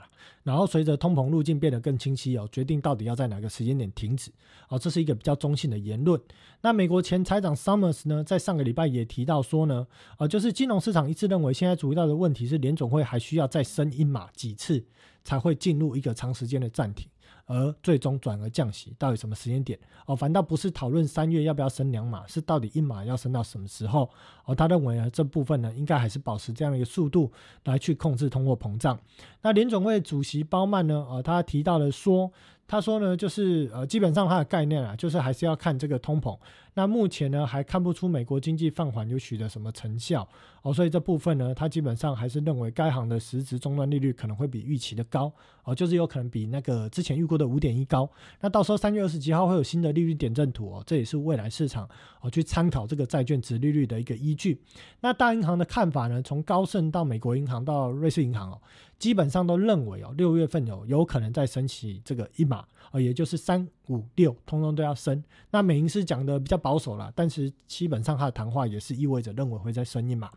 [0.46, 4.30] 然后随着通膨路径变得更清晰哦，决定到底要在哪个时间点停止
[4.68, 6.20] 哦，这是一个比较中性的言论。
[6.60, 9.84] 那美国前财长 Summers 呢，在上个礼拜也提到说呢，
[10.18, 14.84] 呃，就是金融市场一致认为，现在主要的问题是联总会还需要再升一码几次，
[15.24, 17.08] 才会进入一个长时间的暂停。
[17.46, 19.78] 而最终转而降息，到底什么时间点？
[20.04, 24.08] 哦，反倒不是讨论三月要不要升两码，是到底一码要升到什么时候？
[24.44, 27.32] 哦，他认为呢，这部分呢，应该还是保持这样的一个速度
[27.64, 28.98] 来去控制通货膨胀。
[29.42, 31.06] 那联总会主席鲍曼呢？
[31.08, 32.30] 呃，他提到了说。
[32.68, 36.36] 他说呢，就是呃，基本上他的概念啊，就是还是要看这个通膨。
[36.78, 40.28] 那目前呢，还看不出美国经济放缓有取得什么成效
[40.60, 45.32] 哦，所以这部分呢，他基本上还是认为该行的实质终端利率可能会比预期的高
[45.64, 48.06] 哦，就是有可能比那个之前预估的五点一高。
[48.42, 51.88] 那到时候三月二十几号会有新的利率点阵图哦，这也是未来市场
[52.20, 54.60] 哦去参考这个债券值利率的一个依据。
[55.00, 58.60] 那大银行的看法呢，从高盛到美国银行到瑞士银行哦。
[58.98, 65.22] 基本上都认为哦，六月份有有可能再升起这个一码呃，也就是三五六，通通都要升。
[65.50, 70.30] 那美银是讲的比较保守了，但是基本上他的谈话也是意味着认为会再升一码。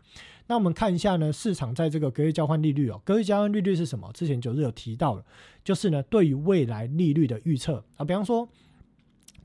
[0.46, 4.10] 那我们看一下呢，市场在这个隔夜交换利率哦，隔夜交换利率是什么？
[4.12, 5.24] 之前九日有提到了，
[5.64, 8.48] 就是呢对于未来利率的预测啊，比方说。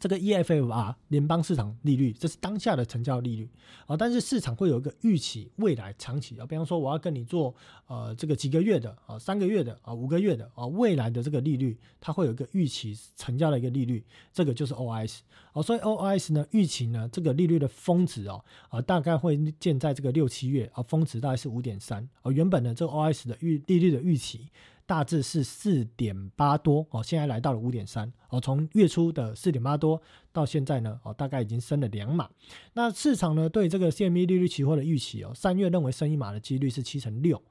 [0.06, 3.50] 这个 EFFR 联邦市场利率，这是当下的成交利率
[3.88, 7.52] 啊，但是市场会有一个预期，未来长期啊，比方说我要跟你做
[7.88, 15.22] 呃这个几个月的啊，三个月的啊，五个月的啊，未来的这个利率，它会有一个预期成交的一个利率，这个就是 OIS
[15.54, 24.52] 哦，所以 OIS 呢预期呢这个利率的峰值哦啊大概会建在这个六七月啊，峰值大概是五点三哦，原本呢这个 OIS 的预利率的预期。
[24.86, 32.30] 大致是四点八多哦，现在来到了五点三哦，从月初的四点八多到现在呢哦，大概已经升了两码。
[32.74, 37.42] 那市场呢对这个 CME 利率期货的预期哦，三月认为升一码的几率是七成六，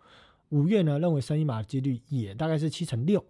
[0.51, 3.25] 五月呢认为升一码的几率也大概是七成六。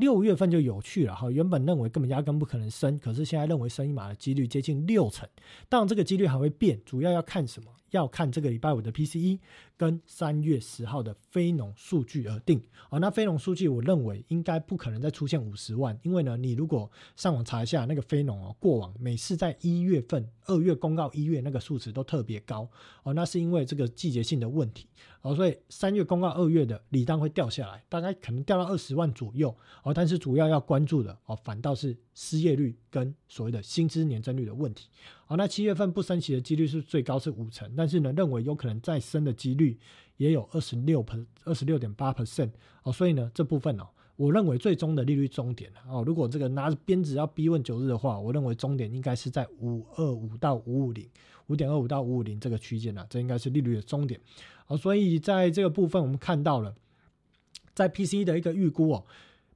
[0.00, 5.28] 六月份就有趣了哈，原本认为根本压根不可能升，可是现在认为升一码的几率接近六成。
[5.68, 7.70] 当然这个几率还会变，主要要看什么？
[7.90, 9.40] 要看这个礼拜五的 PCE
[9.76, 12.62] 跟三月十号的非农数据而定。
[12.88, 22.68] 哦，那非农数据我认为应该不可能再出现五十万，因为呢，你如果上网查一下那个非农哦，过往每次在一月份、二月公告一月那个数值都特别高
[23.02, 24.86] 哦，那是因为这个季节性的问题
[25.22, 29.92] 哦，所以三月公告二月的理当会掉下来，大概可能掉到二十万左右哦。
[29.92, 34.88] 但是主要要关注的哦，反倒是失业率跟所谓的薪资年增率的问题。
[35.26, 39.78] 好，那七月份不升息的几率是最高是五成，但是呢，认为有可能再升的几率
[40.16, 42.50] 也有二十六 per 二十六点八 percent
[42.82, 42.92] 哦。
[42.92, 43.86] 所以呢，这部分哦。
[44.20, 51.08] 我认为最终的利率终点哦，如果这个拿着鞭子要逼问九日的话，我认为终点应该是在五二五到五五零，
[51.46, 54.20] 五点二五到五五零这个区间呢，这应该是利率的终点。
[54.66, 56.74] 哦，所以在这个部分我们看到了，
[57.72, 59.06] 在 PC 的一个预估哦，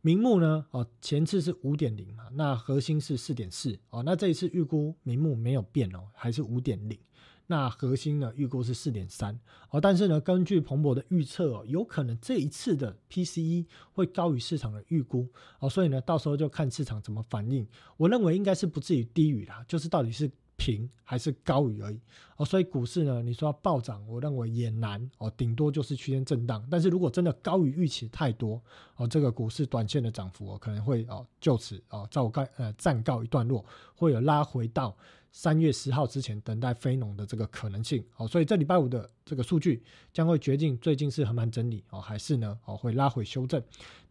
[0.00, 6.98] 明目呢哦前次是五点零嘛，那核心是四点四哦，那这一次预估明目没有变哦，还是五点零。
[7.46, 9.38] 那核心呢预估是四点三
[9.70, 15.28] 哦，但是呢，根据彭博的预测哦，有可能这一次的 PCE 会高于市场的预估
[15.58, 17.66] 哦，所以呢，到时候就看市场怎么反应。
[17.98, 22.00] 我认为应该是不至于低于啦，就是到底是平还是高于而已
[22.36, 22.46] 哦。
[22.46, 26.66] 所以股市呢，你说要暴涨，我认为也难哦，顶多就是区间震荡。
[26.70, 28.58] 但是如果真的高于预期太多
[28.96, 33.62] 哦，这个股市短线的涨幅哦可能会哦就此哦暂告呃暂告一段落，
[33.94, 34.96] 会有拉回到。
[35.36, 43.60] 三月十号之前等待非农的这个可能性，哦，所以这礼拜五的这个数据将会决定最近是横盘整理哦，还是呢哦会拉回修正。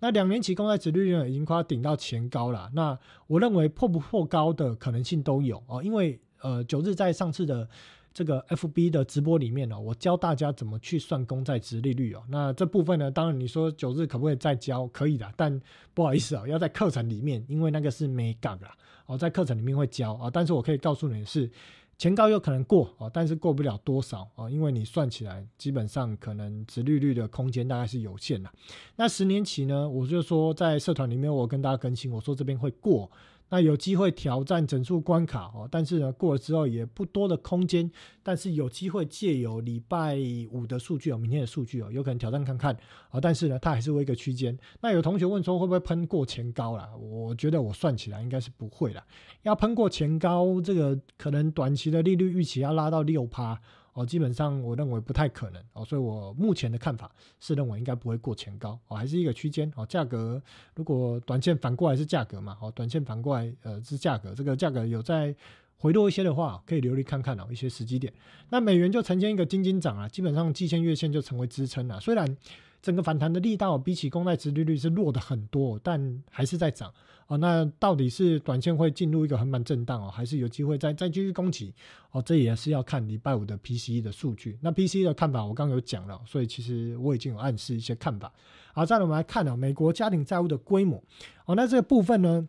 [0.01, 7.67] 那两年期公债殖利率呢已经快要顶到前高了，那我认为破不破高的可能性都有哦，因为呃九日在上次的。
[8.15, 12.21] 这个 F B 的直播里面呢，我教大家怎么去算公债值利率哦。
[12.29, 14.85] 那这部分呢，当然你说九日可不可以再教？
[14.89, 15.59] 可以的，但
[15.95, 18.71] 不好意思啊，要在课程里面，因为那个是没杠啦。
[19.13, 20.29] 我，在课程里面会教啊。
[20.29, 21.49] 但是我可以告诉你是
[21.97, 28.49] 前高有可能过啊，但是过不了多少啊，因为你算起来基本上可能值利率的空间大概是有限的。
[28.95, 33.09] 那十年期呢，我就说在社团里面我跟大家更新，我说这边会过。
[33.49, 37.91] 那有机会挑战整数关卡哦，但是呢过了之后也不多的空间，
[38.23, 40.17] 但是有机会借由礼拜
[40.51, 42.75] 五的数据哦，明天的数据哦，有可能挑战看看
[43.09, 44.57] 啊，但是呢它还是一个区间。
[44.81, 46.89] 那有同学问说会不会喷过前高啦？
[46.95, 49.03] 我觉得我算起来应该是不会了，
[49.43, 53.61] 要喷过前高，这个可能短期的利率预期要拉到六趴。
[53.93, 59.85] 哦，基本上我认为不太可能哦，所以我目前的看法是认为应该不会过前高哦，还是一个区间哦。
[59.85, 60.41] 价格
[60.75, 65.35] 如果短线反过来是价格嘛，哦，短线反过来呃是价格，这个价格有在
[65.77, 68.11] 回落一些的话，可以留意看看哦一些时机点。
[68.49, 72.37] 那美元就呈现一个金金涨啊，基本上季线月线就成为支撑了，虽然。
[72.83, 76.93] 整个反弹的力道比起公债殖利率是弱的很多，但还是在涨
[77.27, 77.37] 哦。
[77.37, 81.73] 那到底是短线会进入一个横盘震荡哦，还是有机会再再继续攻击
[82.11, 82.21] 哦？
[82.21, 84.59] 这也是要看礼拜五的 PCE 的数据。
[84.61, 88.29] 那 PCE 的看法我刚有讲了，所以其实我已经有暗示一些看法。
[88.73, 91.01] 好，再来我们来看哦，美国家庭债务的规模
[91.45, 91.55] 哦。
[91.55, 92.45] 那这个部分呢？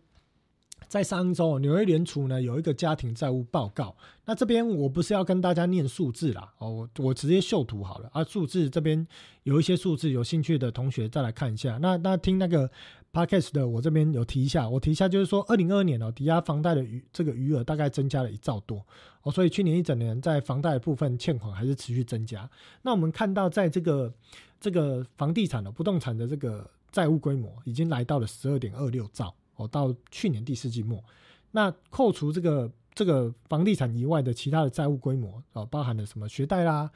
[0.95, 3.97] 在上周，纽约联储呢有一个家庭债务报告。
[4.27, 8.23] 那这边我不是要跟大家念数字啦，哦，我我直接秀图好了啊。
[8.23, 9.05] 数字这边
[9.43, 11.79] 有一些数字，有兴趣的同学再来看一下。
[11.79, 12.71] 那那听那个
[13.13, 18.81] podcast 的，我这边有提一下，我提一下就是说，二零二二年哦，抵押房贷的余这个余额大概增加了一兆多
[19.25, 22.49] 哦，所以去年一整年在房贷部分欠款还是持续增加。
[22.83, 24.15] 那我们看到在这个
[24.61, 29.35] 这个房地产的不动产的这个债务规模已经来到了十二点二六兆。
[29.57, 31.03] 哦，到去年第四季末，
[31.51, 36.91] 那扣除这个这个房地产以外的其他的债务规模哦，包含了什么学贷啦、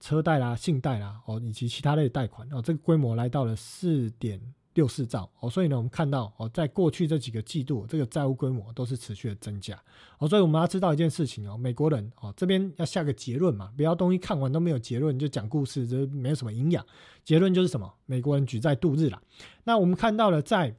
[0.00, 4.40] 车贷啦、信贷啦哦，以及其他类贷款哦，这个规模来到了四点
[4.74, 9.78] 六四兆哦，所以呢，我们看到哦，在过去这几个季度，这个债务规模都是持续的增加
[10.18, 16.84] 哦，所以我们要知道一件事情哦，美国人哦这边要下个结论嘛，不要东西看完都没有结论就讲故事，这没有什么营养。
[17.22, 17.90] 结论就是什么？
[18.06, 19.22] 美国人举债度日了。
[19.64, 20.74] 那我们看到了在。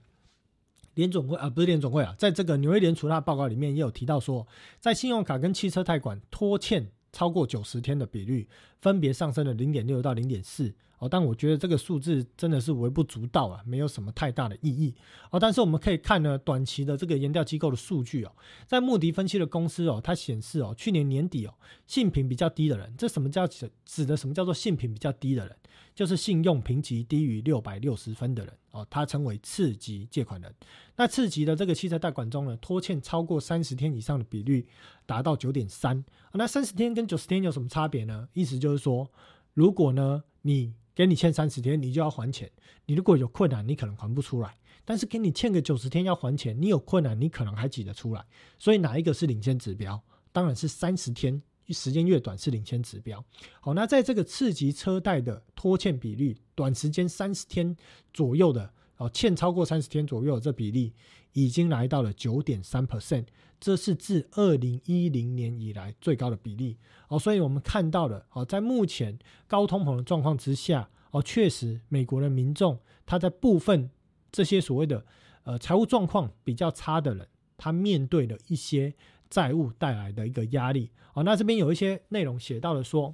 [0.96, 4.46] 联总会啊，不是联总会啊，在这个纽约联储那报告里面也有提到说，
[4.80, 8.48] 在信用卡跟汽车贷款拖欠超过九十天的比率，
[8.86, 10.72] 分别上升了零点六到零点四。
[11.00, 14.94] 哦，但我觉得这个数字真的是微不足道啊，没有什么太大的意义。
[15.32, 18.32] 哦，但是我们可以看呢，短期的这个研调机构的数据哦，
[18.68, 21.54] 在穆迪分析的公司哦，它显示哦，去年年底哦，
[21.88, 25.56] 信评比较低的人，这什么叫指的什么叫做信评比较低的人？
[25.94, 30.54] 就是信用评级低于六百六十分的人哦，他称为次级借款人。
[30.98, 34.66] 那次级的这个汽车贷款中呢，拖欠超过三十天以上的比率
[35.06, 36.04] 达到九点三。
[36.34, 38.28] 那三十天跟九十天有什么差别呢？
[38.34, 39.10] 意思就说，
[39.54, 42.50] 如果呢你给你欠三十天，你就要还钱。
[42.86, 44.56] 你如果有困难，你可能还不出来。
[44.88, 48.24] 但是给你欠个九十天要还钱，你有困难，你可能还挤得出来。
[48.60, 50.00] 所以哪一个是领先指标？
[50.32, 53.24] 当然是三十天，时间越短是领先指标。
[53.60, 57.76] 好，那在这个次级车贷的拖欠比率，短时间三十天
[58.14, 60.94] 左右的哦，欠超过三十天左右这比例，
[61.36, 63.26] 已经来到了九点三 percent，
[63.60, 66.78] 这是自二零一零年以来最高的比例
[67.10, 67.20] 哦。
[67.20, 73.90] 所以我们看到了哦，在目前高通膨的状况之下哦，确实美国的民众他在部分
[74.32, 75.06] 这些所谓的
[75.44, 77.28] 呃财务状况比较差的人，
[77.58, 78.94] 他面对了一些
[79.30, 81.24] 债务带来的一个压力哦。
[81.24, 83.14] 那这边有一些内容写到了说。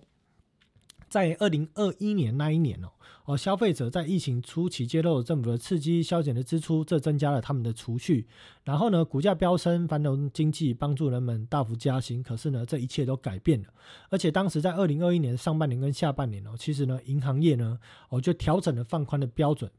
[1.12, 2.88] 在二零二一年那一年哦，
[3.26, 8.26] 哦，消费者在疫情初期接受政府的刺激消减的支出，这增加了他们的储蓄。
[8.64, 12.24] 然后呢，股价飙升，繁荣经济，帮助人们大幅加薪。
[12.24, 13.68] 可是呢，这一切都改变了。
[14.10, 19.70] 而且当时在二零二一年上半年跟下半年哦，其实呢，银行业呢，哦，就调整了放宽的标准。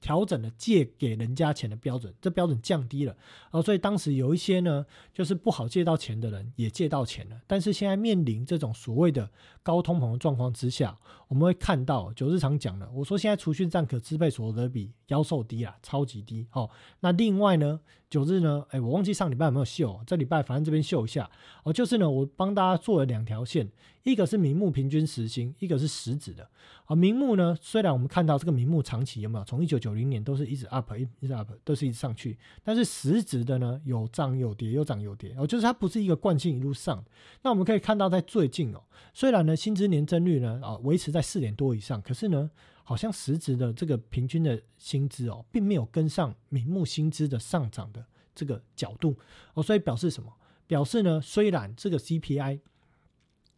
[0.00, 3.16] 调整了借给人家钱的标准，这标准降低了
[3.50, 7.40] 哦，所以当时有一些呢，就是不好借到钱的人也借到钱了。
[7.46, 9.30] 但是现在面临这种所谓的
[9.62, 10.98] 高通膨的状况之下，
[11.32, 16.68] 我们会看到九日常讲了，我说现在储蓄占可支配所得比妖兽低啊，超级低哦。
[17.00, 17.80] 那另外呢，
[18.10, 21.30] 九日呢，哎，我忘记上礼拜有没有秀，这礼拜反正这边秀一下
[21.64, 23.66] 哦，就是呢，我帮大家做了两条线。
[24.02, 26.50] 一个是名目平均时薪，一个是实质的。
[26.86, 35.32] 啊，名目呢，虽然我们看到这个名目长期有没有从一九九零年都是一直 up，一直 up，都是一直上去，但是实质的呢，有涨有跌，有涨有跌。
[35.38, 37.02] 哦，就是它不是一个惯性一路上。
[37.42, 38.82] 那我们可以看到，在最近哦，
[39.14, 42.50] 虽然呢薪资年增率呢啊维持在四点多以上，可是呢，
[42.84, 48.04] 好像实质的这个平均的薪资哦，并没有跟上名目薪资的上涨的
[48.34, 49.16] 这个角度。
[49.54, 50.30] 哦，所以表示什么？
[50.66, 52.60] 表示呢，虽然这个 CPI。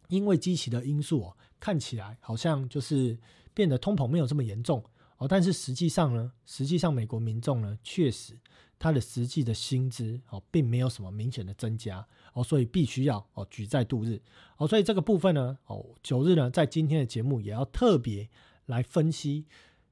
[0.09, 3.17] 因为机器的因素哦，看起来好像就是
[3.55, 4.83] 变得通膨没有这么严重
[5.17, 8.37] 哦，但是实际上呢，实际上美国民众呢，确实
[8.85, 14.21] 他的实际的薪资哦，并没有什么明显的增加哦，所以必须要哦举债度日
[14.57, 18.29] 哦，所以这个部分呢哦，九日呢在今天的节目也要特别
[18.67, 19.47] 来分析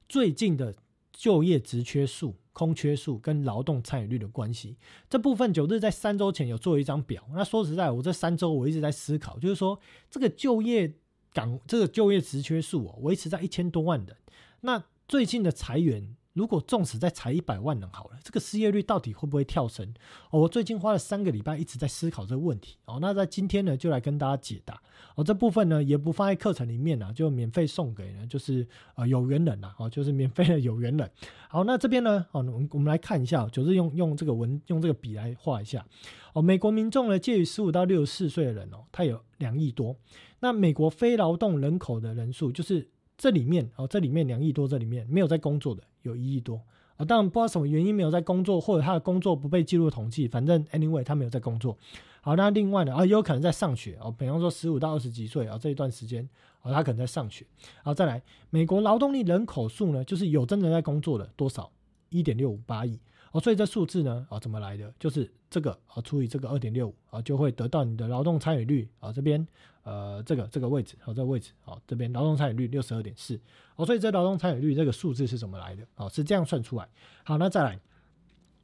[0.08, 0.76] 最近的
[1.12, 2.36] 就业职缺数。
[2.52, 4.76] 空缺数跟劳动参与率的关系，
[5.10, 7.26] 这部分九日在三周前有做一张表。
[7.32, 9.76] 那说实在，我这三周我一直在思考，就是说
[10.08, 10.94] 这个就业
[11.32, 14.16] 岗这个就业职缺数哦，维持在一千多万人。
[14.60, 16.14] 那最近的裁员。
[16.34, 19.94] 如果纵使再裁一百万人好了，这个失业率到底会不会跳升？
[20.30, 22.76] 哦，我最近花了三个礼拜一直在思考这个问题。
[22.86, 24.82] 哦，那在今天呢，就来跟大家解答。
[25.14, 28.66] 哦，这部分呢也不放在课程里面啊，就免费送给呢，就是
[28.96, 29.72] 呃有缘人呐。
[29.78, 31.08] 哦，就是免费的有缘人。
[31.48, 35.86] 好，那这边呢，哦，我们我们来看一下，就是用用这个文用这个笔来画一下。
[36.32, 39.94] 哦，美国民众呢介于十五到六十四岁的人哦，他有两亿多。
[40.40, 42.88] 那美国非劳动人口的人数，就是
[43.24, 45.82] 这里面哦，这里面两亿多，这里面没有在工作的。
[46.02, 46.60] 有一亿多
[46.98, 51.74] 啊，当然不知道什么原因没有在工作，或者他的工作不被记录统计，反正 anyway 他没有在工作。
[52.20, 56.28] 好，那另外呢啊，也有可能在上学哦，比方说十五到二十几岁啊这一段时间
[56.60, 57.46] 啊，他可能在上学。
[57.82, 61.72] 好，再来，美国劳动力人口数呢，就是有真的在工作的多少？
[62.10, 63.00] 一点六五八亿。
[63.32, 64.92] 哦，所以这数字呢，啊，怎么来的？
[64.98, 69.48] 就是这个啊，除以这个二点六五啊，就会得到你的劳动参与率啊，这边
[69.84, 73.38] 呃，这个这个位置，好，这个位置，好，这边劳动参与率六十二点四。
[73.76, 75.86] 哦，所以这劳动参与率这个数字是怎么来的？
[75.96, 76.88] 哦，是这样算出来。
[77.22, 77.78] 好，那再来，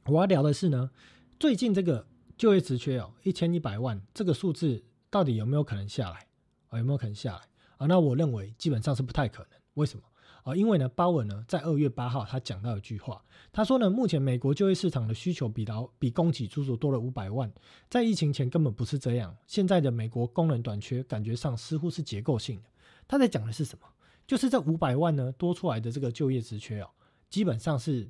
[0.05, 0.91] 我要聊的是呢，
[1.39, 2.05] 最近这个
[2.37, 6.27] 就业职缺哦，一千一百万这个数字到底有没有可能下来？
[6.69, 7.41] 啊，有没有可能下来？
[7.77, 9.49] 啊，那我认为基本上是不太可能。
[9.75, 10.03] 为什么？
[10.43, 17.51] 啊，因为呢，鲍尔呢在二月八号他讲到一句话，他说呢，目前美国就业市场的需求比劳比供给足足多了五百万，
[17.89, 22.69] 在疫情前根本不是这样，现在的美国工人短缺感觉上似乎是结构性的。
[23.07, 23.87] 他在讲的是什么？
[24.25, 26.89] 就是这五百万呢多出来的这个就业职缺哦，
[27.29, 28.09] 基本上是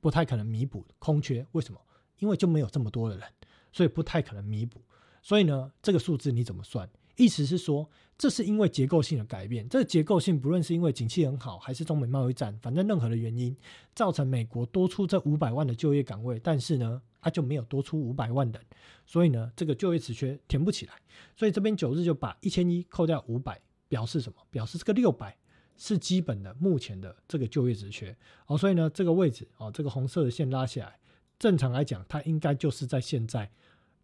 [0.00, 1.46] 不太可能弥补空缺。
[1.52, 1.80] 为什么？
[2.18, 3.26] 因为就没有这么多的人，
[3.72, 4.80] 所以不太可能弥补。
[5.20, 6.88] 所以呢，这个数字你怎么算？
[7.16, 7.88] 意思是说，
[8.18, 9.68] 这是因为结构性的改变。
[9.68, 13.56] 这个结构性不论是因为景气很好，还是中美贸易战，反正任何的原因，
[13.94, 18.62] 造成美国多出这五百万的就业岗位，但是呢，它就没有多出五百万人，
[19.06, 20.92] 所以呢，这个就业职缺填不起来。
[21.36, 24.38] 所以这边九日就把一千一扣掉五百，表示什么？
[24.50, 25.36] 表示这个六百
[25.76, 28.14] 是基本的目前的这个就业职缺。
[28.46, 30.98] 哦，所以呢，这个位置哦，这个红色的线拉下来，
[31.38, 33.50] 正常来讲，它应该就是在现在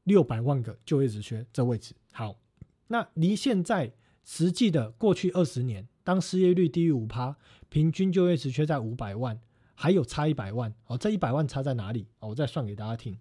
[0.05, 1.95] 六百万个就业职缺这位置。
[2.11, 2.35] 好。
[2.89, 3.93] 那离现在
[4.25, 7.37] 实际的过去二十年，当失业率低于五趴，
[7.69, 9.41] 平均就业值缺在五百万，
[9.75, 10.99] 还有差一百万哦。
[10.99, 12.07] 这一百万差在哪里？
[12.21, 13.19] 哦，我再算给大家听。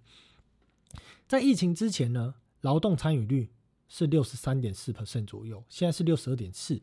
[1.28, 3.50] 在疫情之前呢，劳动参与率
[3.88, 6.82] 是六十三点四 percent 左右，现在是六十二点四。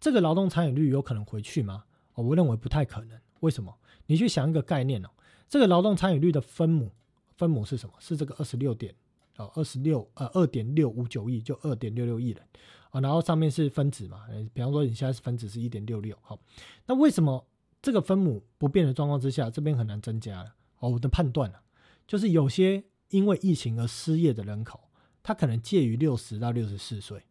[0.00, 1.84] 这个劳动参与率有可能回去吗？
[2.14, 3.18] 哦，我认为不太可能。
[3.40, 3.74] 为什么？
[4.06, 5.08] 你去想一个概念哦，
[5.48, 6.90] 这个劳动参与率的分母，
[7.36, 7.94] 分母是什么？
[8.00, 8.94] 是这个二十六点。
[9.36, 12.42] 哦，二十六呃，二点六五九亿，就二点六六亿人
[12.90, 13.00] 啊。
[13.00, 16.38] 然后上面是分子嘛，比方说你现在是分子是一点六六，好，
[16.86, 17.46] 那为什么
[17.82, 20.54] 这个分母不变的状况之下，这边很难增加了？
[20.78, 21.62] 哦，我的判断啊，
[22.06, 24.80] 就是有些因为疫情而失业的人口，
[25.22, 27.22] 他可能介于六十到六十四岁，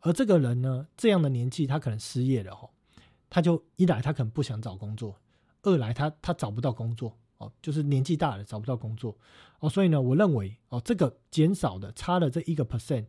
[0.00, 2.70] 而这个人呢，这样的年纪他可能失业了哦，
[3.30, 5.16] 他就一来他可能不想找工作，
[5.62, 9.16] 二来他他找不到工作哦，就是年纪大了找不到工作
[9.60, 13.06] 哦，所以呢，我认为哦，这个减少的差了这一个 percent。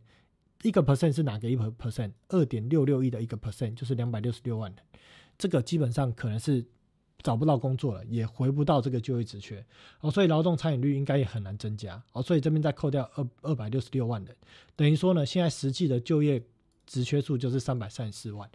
[0.62, 2.10] 一个 percent 是哪个一 percent？
[2.30, 4.82] 二点六六亿的一个 percent 就是两百六十六万的，
[5.38, 6.66] 这个基本上可能是
[7.22, 9.64] 找不到工作了，也回不到这个就业职缺
[10.00, 14.36] 哦，所以劳动参与率应该也很难增加哦，所以这边再扣掉二二百六十六万人，
[14.74, 16.42] 等于说呢，现在实际的就业
[16.86, 18.50] 职缺数就是三百三十四万，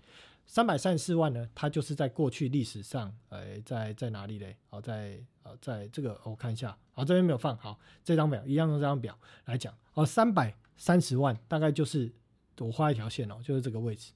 [0.45, 4.57] 三百三十四万呢，它就是在过去历史上，呃，在在哪里嘞？
[4.69, 10.55] 哦，在呃，在这个我看一下，好，这边没有放好这张表，一样用这张表来讲哦，三百。
[10.75, 12.11] 三十万大概就是
[12.57, 14.11] 我画一条线哦，就是这个位置，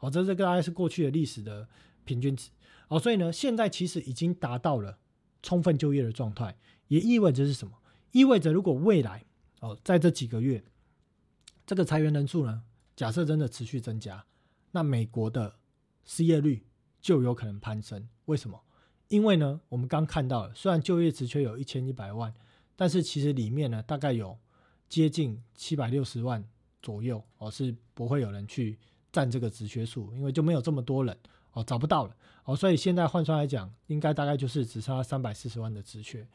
[0.00, 1.68] 哦，这这个大概是过去的历史的
[2.06, 2.48] 平均值，
[2.88, 4.98] 哦，所以呢，现在其实已经达到了
[5.42, 6.56] 充分就业的状态，
[6.88, 7.74] 也意味着是什么？
[8.12, 9.22] 意味着如果未来
[9.60, 10.64] 哦，在这几个月，
[11.66, 12.62] 这个裁员人数呢，
[12.96, 14.24] 假设真的持续增加，
[14.72, 15.56] 那美国的
[16.08, 16.66] 失业率
[17.00, 18.08] 就有可能攀升。
[18.24, 18.60] 为什么？
[19.06, 22.34] 因为呢，我们刚看到了，虽然就业职缺有一千一百万，
[22.74, 24.36] 但是其实里面呢，大概有。
[24.88, 26.42] 接近七百六十万
[26.80, 28.78] 左右哦，是不会有人去
[29.12, 31.14] 占这个职缺数，因为就没有这么多人
[31.52, 36.26] 哦，找不到了哦，所以现在换算来讲，应该大概就是只差三百四十万的职缺。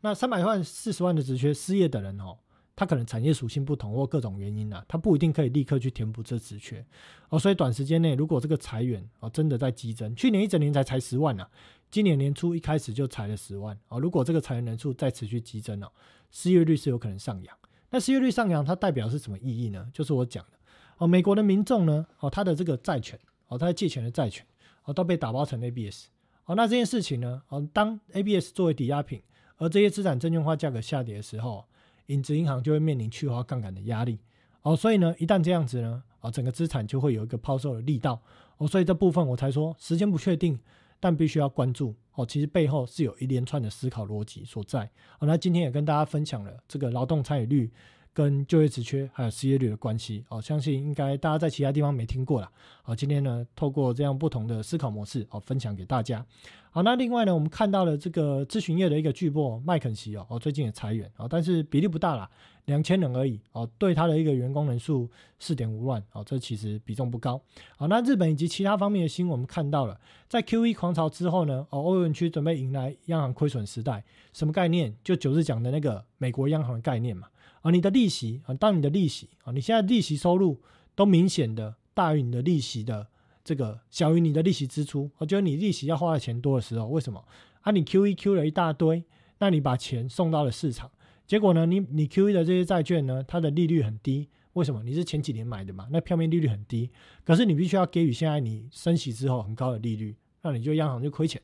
[0.00, 2.36] 那三百万四十万的职缺，失业的人哦，
[2.80, 6.82] 他可能产业属性不同或各种原因啊，他不一定可以立刻去填补这职缺
[7.28, 11.46] 哦，所以短时间内如果这个裁员哦真的在激增，去年一整年才裁十万啊，
[11.90, 15.92] 今年年初一开始就裁了十万哦，如果这个裁员人数再持续激增哦，
[16.30, 17.54] 失业率是有可能上扬。
[17.90, 19.86] 那失业率上扬，它代表是什么意义呢？
[19.92, 20.52] 就是我讲的
[20.96, 24.46] 哦，美国的民众呢，哦，他的这个债权，哦，他借钱的债权，
[24.84, 26.06] 哦，都被打包成 ABS，
[26.46, 29.20] 哦，那这件事情呢，哦，当 ABS 作为抵押品，
[29.58, 31.66] 而这些资产证券化价格下跌的时候，
[32.12, 34.18] 影子银行就会面临去化杠杆的压力，
[34.62, 38.20] 哦，所以呢，一旦这样子呢，哦，整个资产就会有一个抛售的力道，
[38.58, 40.58] 哦，所以这部分我才说时间不确定。
[41.02, 44.80] 但必须要关注哦，其实背后是有一连串的思考逻辑所在。
[45.18, 47.70] 好，那今天也跟大家分享了这个劳动参与率
[48.12, 50.24] 跟就业职缺还有失业率的关系。
[50.28, 52.50] 哦，相信应该大家在其他地方没听过了。
[52.82, 56.24] 好，今天呢，透过这样不同的思考模式，哦，分享给大家。
[56.72, 62.30] 好，那另外呢，我们看到了这个咨询业的一个巨擘麦肯锡哦，哦，最近也裁员哦，但是比例不大啦。
[62.66, 67.40] 两千人而已哦，对他的一个员工人数四点五万哦，这其实比重不高。
[67.76, 74.94] 好，那日本以及其他方面的新闻，我们看到了，在 Q E 狂潮之后呢，哦，欧元区准备迎来央行亏损时代，什么概念？
[75.02, 77.26] 就九日讲的那个美国央行的概念嘛。
[77.60, 80.60] 啊，你的利息啊，当你的利息啊，你现在利息收入
[80.94, 83.06] 都明显的大于你的利息的
[83.44, 87.24] 这个小于你的利息支出，我觉得你利息要花的钱多的时候，为什么？
[87.62, 89.04] 啊，你 Q E Q 了一大堆，
[89.38, 90.90] 那你把钱送到了市场。
[91.26, 91.64] 结果呢？
[91.64, 94.28] 你你 Q E 的这些债券呢，它的利率很低。
[94.54, 94.82] 为什么？
[94.82, 95.86] 你是前几年买的嘛？
[95.92, 96.90] 那票面利率很低。
[97.24, 101.40] 可是你必须要给予现在你升息之后很高的利率，那你就央行就亏钱。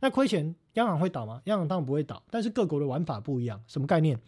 [0.00, 1.40] 那亏钱，央行会倒吗？
[1.44, 2.22] 央行当然不会倒。
[2.30, 3.62] 但是各国的玩法不一样。
[3.66, 4.20] 什么概念？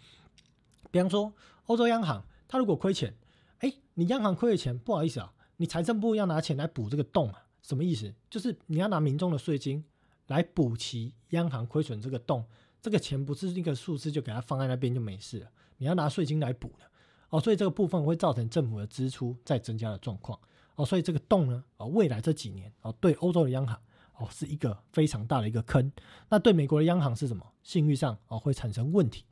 [0.92, 1.32] 比方说
[1.64, 3.12] 欧洲央行，它如果亏钱，
[3.58, 7.42] 哎，你央行亏了钱，不好意思啊，你财政部要拿钱来补这个洞啊？
[7.62, 8.14] 什么意思？
[8.30, 9.84] 就是你要拿民众的税金
[10.28, 12.44] 来补齐央行亏损这个洞。
[12.80, 16.84] 这个钱不是一个数字就给它放在那边就没事了，你要拿税金来补的
[17.30, 20.36] 哦，所以这个部分会造成政府的支出在增加的状况
[20.74, 23.80] 哦，所以这个洞呢哦，未来这几年哦，对欧洲的央行
[24.18, 25.92] 哦是一个非常大的一个坑，
[26.28, 27.46] 那对美国的央行是什么？
[27.62, 29.24] 信誉上哦会产生问题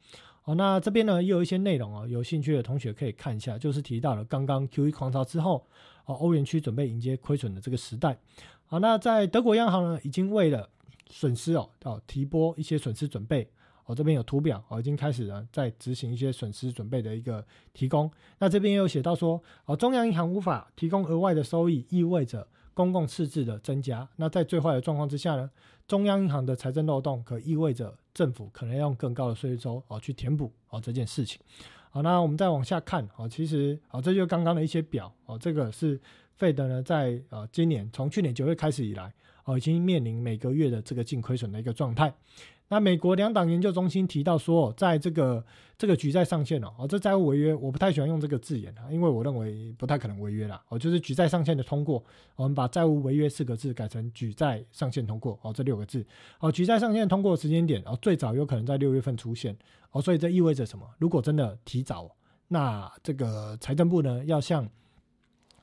[0.50, 5.64] 好，那这边呢又有一些内容哦，有兴趣的同学可以看一下，就是提到了刚刚 Q E 狂潮之后
[6.06, 8.18] 哦，欧元区准备迎接亏损的这个时代，
[8.66, 10.68] 好，那在德国央行呢已经为了
[11.08, 13.48] 损失哦，哦提拨一些损失准备，
[13.84, 18.10] 哦这边有图表哦，已经开始了在执行一些损失准备的一个提供。
[18.40, 22.48] 那这边也有写到说，哦中央银行无法提供额外的收益，意味着
[22.80, 24.08] 公共赤字的增加。
[24.16, 25.50] 那在最坏的状况之下呢，
[25.86, 31.40] 中央银行的财政漏洞可意味着政府可能要用更高的税收哦去填补哦这件事情。
[31.90, 36.00] 好，那我们再往下看，哦其实哦这就刚刚的一些表哦，这个是
[36.36, 39.12] 费德呢在呃今年从去年九月开始以来。
[39.44, 42.12] 哦，已经面临每个月的这个净亏损的一个状态。
[42.72, 45.44] 那美国两党研究中心提到说，在这个
[45.76, 50.62] 这个举债上限哦，哦，这债务违约，我不太喜欢用这个字眼啊，因为我认为不太可能违约啦。
[50.68, 52.00] 哦，就是举债上限的通过，
[52.36, 56.06] 我们把债务违约四个字改成举债上限通过哦，这六个字
[56.38, 59.56] 哦，举债上限通过时间点哦，最早有可能在六月份出现
[59.90, 60.88] 哦，所以这意味着什么？
[60.98, 62.08] 如果真的提早，
[62.46, 64.68] 那这个财政部呢要向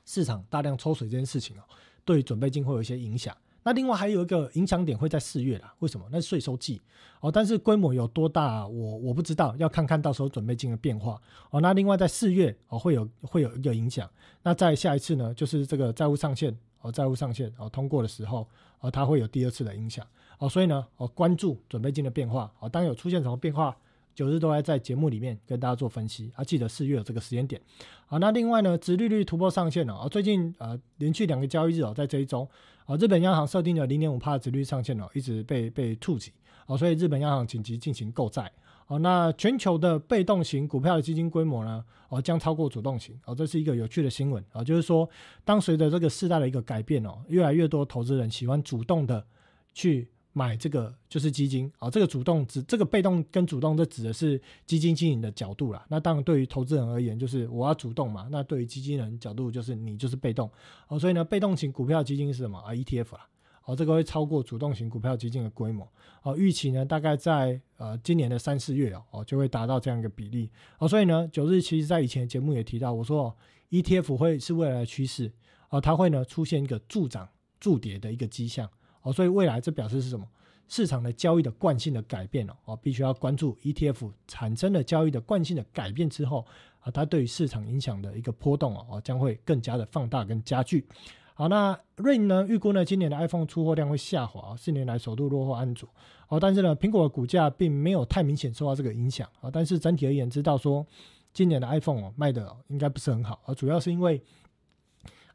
[0.04, 1.62] 市场大量抽水这件事情哦，
[2.04, 3.34] 对准备金会有一些影响。
[3.68, 6.06] 那另外还有一个影响点会在四月啦，为什么？
[6.10, 6.80] 那是税收季
[7.20, 11.60] 哦，但是规模有多大，我我不知道，要看看到时候准备金的变化哦。
[11.60, 14.08] 那另外在四月哦，会有会有一个影响。
[14.42, 18.48] 那在下一次呢，就是这个债务上限哦，债务上限哦通过的时候
[18.80, 20.02] 哦，它会有第二次的影响
[20.38, 20.48] 哦。
[20.48, 23.76] 所以呢，哦关注准备金的变化哦，当有出现什么变化。
[24.18, 27.62] 九日都来在节目里面跟大家做分析，啊，记得四月有这个时间点，
[28.04, 32.48] 好，那另外呢，殖利率突破上限了啊，最近呃连续两个交易日哦，在这一周。
[32.86, 36.32] 啊，日本央行设定的零点五帕殖率上限哦，一直被被触及。
[36.66, 38.50] 哦，所以日本央行紧急进行购债。
[38.88, 43.16] 哦，那全球的被动型股票的基金规模呢哦，将超过主动型。
[43.24, 44.44] 哦，这是一个有趣的新闻。
[44.50, 45.08] 啊，就是说
[45.44, 49.24] 当随着这个世代的一个改变哦，越来越多投资人喜欢主动的
[49.72, 50.08] 去。
[50.32, 55.84] 买这个就是基金啊，这个主动指这个被动跟主动，这指的是基金经营的角度啦。
[55.88, 58.28] 那当然，对于投资人而言，就是我要主动嘛。
[58.30, 60.48] 那对于基金人角度，就是你就是被动
[60.88, 60.98] 哦。
[60.98, 63.26] 所以呢，被动型股票基金是什么啊？ETF 啦。
[63.64, 65.86] 哦，这个会超过主动型股票基金的规模
[66.22, 66.36] 哦。
[66.36, 70.88] 预期呢，大概在呃今年的三四月哦，哦就会达到这样一个比例哦。
[70.88, 73.36] 所以呢，九日其实在以前的节目也提到，我说
[73.70, 75.30] ETF 会是未来的趋势
[75.68, 77.28] 哦，它会呢出现一个助涨
[77.60, 78.66] 助跌的一个迹象。
[79.02, 80.26] 哦，所以未来这表示是什么？
[80.70, 86.44] 市场的交易的惯性的改变了哦，必须要关注 ETF 产生的交易的惯性的改变之后
[86.80, 90.86] 啊，它对于市场影响的一个波动哦，将会更加的放大跟加剧。
[91.32, 95.88] 好，那 Rain 呢预估呢今年的 iPhone 出货量会下滑，四年来首度落后安卓。
[96.28, 100.86] 哦，但是呢苹果的股价并没有太明显受到这个影响啊，但是整体而言知道说
[101.32, 104.22] 今年的 iPhone 哦卖的应该不是很好啊，主要是因为。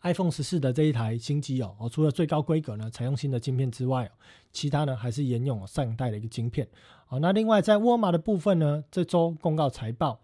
[0.03, 4.09] iPhone 十四的这一台新机哦，哦，除了最高规格呢采用新的晶片之外，
[4.51, 6.67] 其他呢还是沿用上一代的一个晶片。
[7.05, 10.19] 好，那另外在沃尔玛的部分呢，这周公告财报，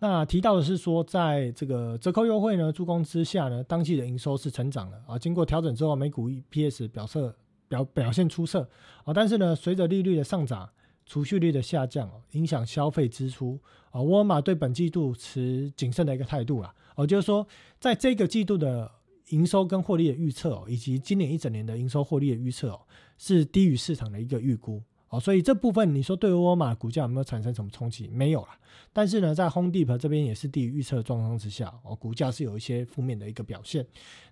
[0.00, 5.16] 那提到的是说，在这个折扣优惠呢助攻之下呢，当季的营收是成长了啊。
[5.16, 7.32] 经过调整之后，每股 EPS 表色
[7.68, 8.68] 表表现出色
[9.04, 9.14] 啊。
[9.14, 10.68] 但是呢，随着利率的上涨，
[11.06, 13.56] 储蓄率的下降哦，影响消费支出
[13.92, 14.02] 啊。
[14.02, 16.74] 沃尔玛对本季度持谨慎的一个态度啦。
[16.96, 17.46] 哦，就是说
[17.78, 18.90] 在这个季度的。
[19.32, 22.80] 营收跟获利的预测哦，以及今年一整年的营收获利的预测哦，
[23.18, 28.08] 是低于市场的一个预估哦，所以这部分你说对沃尔玛股价有没有产生什么冲击？
[28.08, 28.48] 没有了。
[28.92, 33.86] 但是呢，在 Home Depot 这边也是低于预测的状况之下哦，股价是有一些负面的一个表现。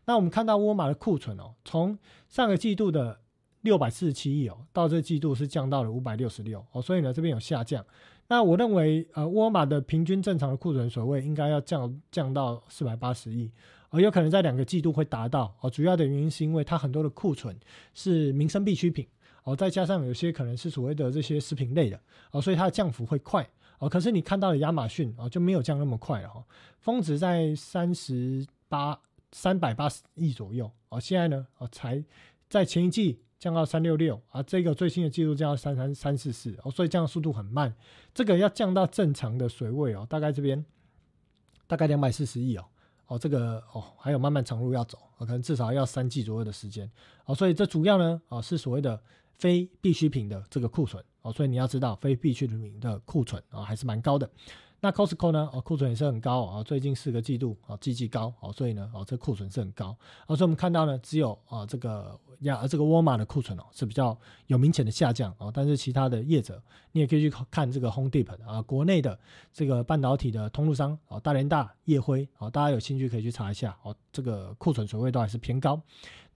[0.05, 1.99] 那我们看到沃尔玛的库存哦，从
[2.29, 3.19] 上个季度的
[3.63, 7.85] 六百四十七亿哦，到这季度是降到了五百六十六哦，所以呢这边有下降。
[8.29, 13.51] 那我认为呃，沃尔玛的平均正常的库存水位应该要降降到四百八十亿。
[13.91, 17.57] 而有可能在两个季度会达到哦，主要的原因是因为它很多的库存
[17.93, 19.07] 是民生必需品
[19.45, 23.89] 哦，再加上有些可能是所谓的这些食品类的哦，所以它的降幅会快哦。
[23.89, 26.45] 可是你看到的亚马逊哦就没有降那么快了哈，
[26.79, 28.99] 峰值在三十八
[29.33, 32.03] 三百八十亿左右哦，现在呢哦才
[32.49, 37.75] 在前一季降到三六六啊，这个最新的记录降到三三三四四哦，所以降的速度很慢，
[38.15, 40.65] 这个要降到正常的水位哦，大概这边
[41.67, 42.65] 大概两百四十亿哦。
[43.11, 46.89] 哦，这个哦，还有漫漫长路要走，可能至少要三季左右的时间。
[47.25, 48.99] 哦，所以这主要呢，哦，是所谓的
[49.37, 51.05] 非必需品的这个库存。
[51.23, 54.31] 哦，所以你要知道，非必需品的库存啊，还是蛮高的。
[54.83, 55.49] 那 Costco 呢？
[55.53, 59.95] 哦，库存也是很高啊，最近四个季度啊，季季高哦，所以呢，哦，这库存是很高。
[60.27, 66.63] 哦，所以我们看到呢，只有啊，这个亚这个沃尔玛的库存哦是比较有明显的下降哦，但是其他的业者，
[66.93, 69.19] 你也可以去看这个 Home Depot 啊，国内的
[69.53, 75.79] 这个半导体的通路商啊，大连大、业辉啊，大家有兴趣可以去查一下哦，这个库存水位都还是偏高。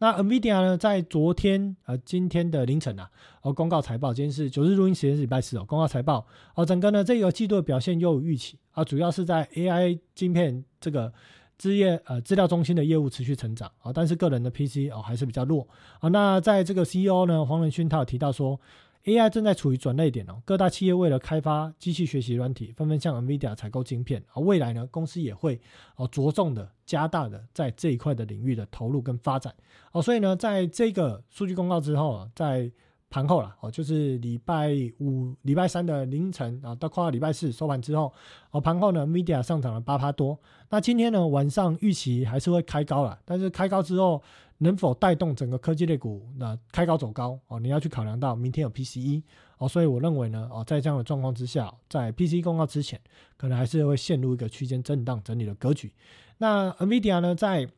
[0.04, 11.10] 那 Nvidia 呢，在昨天呃今天的凌晨啊，哦公告财报，今天是九日录音时间是礼拜四哦，公告财报哦，整个呢这个季度的表现又有预期啊，主要是在 AI 晶片这个
[11.56, 15.66] 资业呃资料中心的业务持续成长啊，但是个人的 PC 哦还是比较弱
[16.00, 16.10] 啊。
[16.10, 18.60] 那在这个 CEO 呢黄仁勋他有提到说。
[19.04, 24.42] AI 正在处于转捩点哦，各大企业为了开发机器学习软体，纷纷向 NVIDIA 采购晶片而。
[24.42, 25.60] 未来呢，公司也会
[25.96, 29.54] 哦着重的加大的在这一块的领域的投入跟发展
[29.92, 30.00] 哦。
[30.00, 32.72] 所以呢，在这个数据公告之后，在
[33.14, 38.12] 盘后了哦，就是礼拜五、礼拜三的凌晨啊，到快到礼拜四收盘之后
[38.50, 40.36] 哦，盘后呢，Media 上涨了八趴多。
[40.70, 44.20] 那今天呢，晚上预期还是会开高了，但是开高之后。
[44.58, 47.58] 能否带动整个科技类股那开高走高哦？
[47.58, 49.20] 你要去考量到明天有 PCE
[49.58, 52.98] 哦，所以我认为呢哦，在这样的状况之下，在 PCE 公告之前，
[53.36, 55.92] 可能还是会陷入一个区间震荡整理的格局。
[56.38, 57.68] 那 NVIDIA 呢，在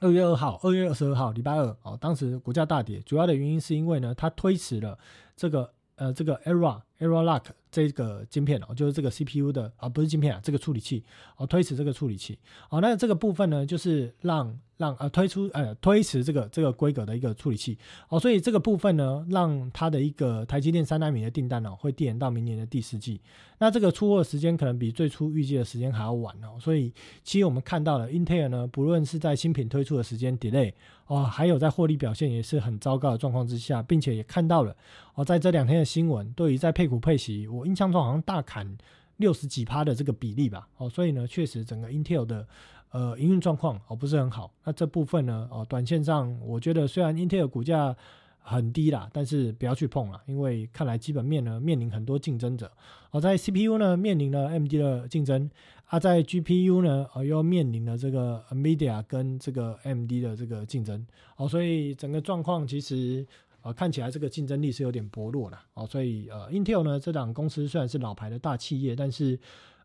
[0.00, 4.98] 二月二号、二月二十二号礼拜二哦，当时股价大跌，主要的原因是因为呢，它推迟了
[5.36, 11.04] 这个呃这个 Era Era Lock 这个晶片哦，就是这个 CPU 的啊不是晶片啊，这个处理器
[11.36, 12.38] 哦推迟这个处理器
[12.70, 14.58] 哦，那这个部分呢就是让。
[14.76, 17.78] 让呃推出呃推迟这个这个规格的一个处理器
[18.08, 23.20] 哦，所以这个部分呢，让它的一个台积电三纳米的订单呢，会递延到明年的第四季。
[23.58, 26.58] 那这个出货时间可能比最初预计的时间还要晚哦。
[26.60, 26.92] 所以
[27.22, 30.72] 其实我们看到了，Intel 呢，不论是在新品推出的时间 delay
[31.06, 34.76] 哦，还有在获利表现也是很糟糕的状况之下，并且也看到了
[35.14, 38.76] 哦，在这两天的新闻，对于在配股配息，我印象中好像大砍
[39.16, 40.68] 六十几趴的这个比例吧。
[40.78, 42.46] 哦，所以呢，确实整个 Intel 的。
[42.90, 47.92] 呃，营运状况哦不是很好，那这部分呢，哦，短线上我觉得虽然 Intel 股价
[48.38, 52.70] 很低啦，但是不要去碰了，因为看来基本面呢面临很多竞争者，
[53.10, 55.50] 哦，在 CPU 呢面临了 MD 的竞争，
[55.86, 61.06] 啊，在 GPU 呢，哦又面临了这个 Nvidia 跟这个 MD 的这个竞争，
[61.36, 63.26] 哦，所以整个状况其实
[63.62, 69.38] 呃看起来这个竞争力是有点薄弱了，哦，所以呃 Intel 呢这档公司虽然是老牌的大企业，但是。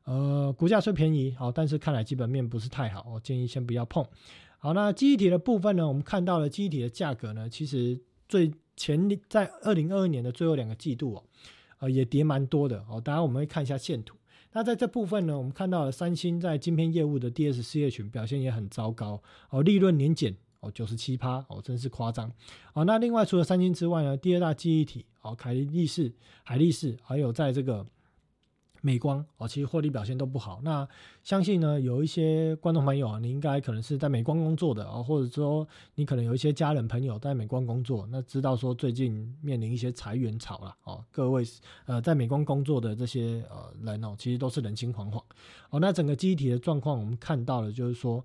[0.06, 4.04] 呃，股价虽便宜，好，但是看来基本面不是太好，我建议先不要碰。
[4.58, 5.88] 好，那记忆体的部分呢？
[5.88, 11.24] 我们看到了记忆体的价格呢，其实最前在二零二二年的最后两个季度哦，
[11.80, 13.00] 呃，也跌蛮多的哦。
[13.00, 14.18] 当然我们会看一下线图。
[14.54, 22.32] 那在这部分呢，我们看到了三星在晶片业务的 DS 事业群表现也很糟糕哦，利润年减哦九十七趴哦，真是夸张。
[22.74, 26.12] 哦，那另外除了三星之外呢，第二大记忆体哦，凯力士、
[26.44, 27.86] 海力士，还有在这个。
[28.82, 30.62] 美光哦，其实获利表现都不好。
[30.64, 30.88] 那
[31.24, 41.04] 相信呢，有一些观众朋友啊，你应该可能是在美光工作的啊，或者说你可能有一些家人朋友在美光工作，那知道说最近面临一些裁员潮了哦。
[41.12, 41.44] 各位
[41.86, 45.22] 呃，在美光工作的这些呃人哦，其实都是人心惶惶
[45.70, 45.80] 哦。
[45.80, 48.24] 那整个机体的状况，我们看到了，就是说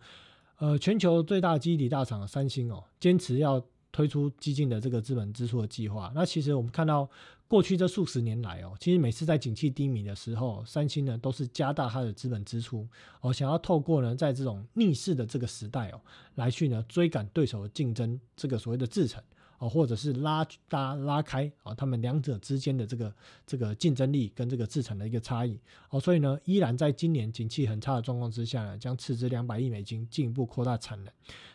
[0.59, 6.13] 呃，全球最大机体大厂三星哦，坚持要推出激进的这个资本支出的计划。
[6.15, 7.09] 那其实我们看到。
[7.47, 12.88] 过去这数十年来哦，其实每次在景气低迷的时候，三星呢都是加大它的资本支出
[13.20, 16.01] 哦，想要透过呢在这种逆势的这个时代哦，
[16.36, 19.22] 来去呢追赶对手的竞争，这个所谓的制程。
[19.59, 23.15] 哦，或者是拉拉拉开啊，他们两者之间的这个
[23.47, 25.59] 这个竞争力跟这个制成的一个差异
[25.91, 31.13] 哦，所以呢，依然在今年景气很差的状况之下呢，将斥资两百亿美金进一步扩大产能。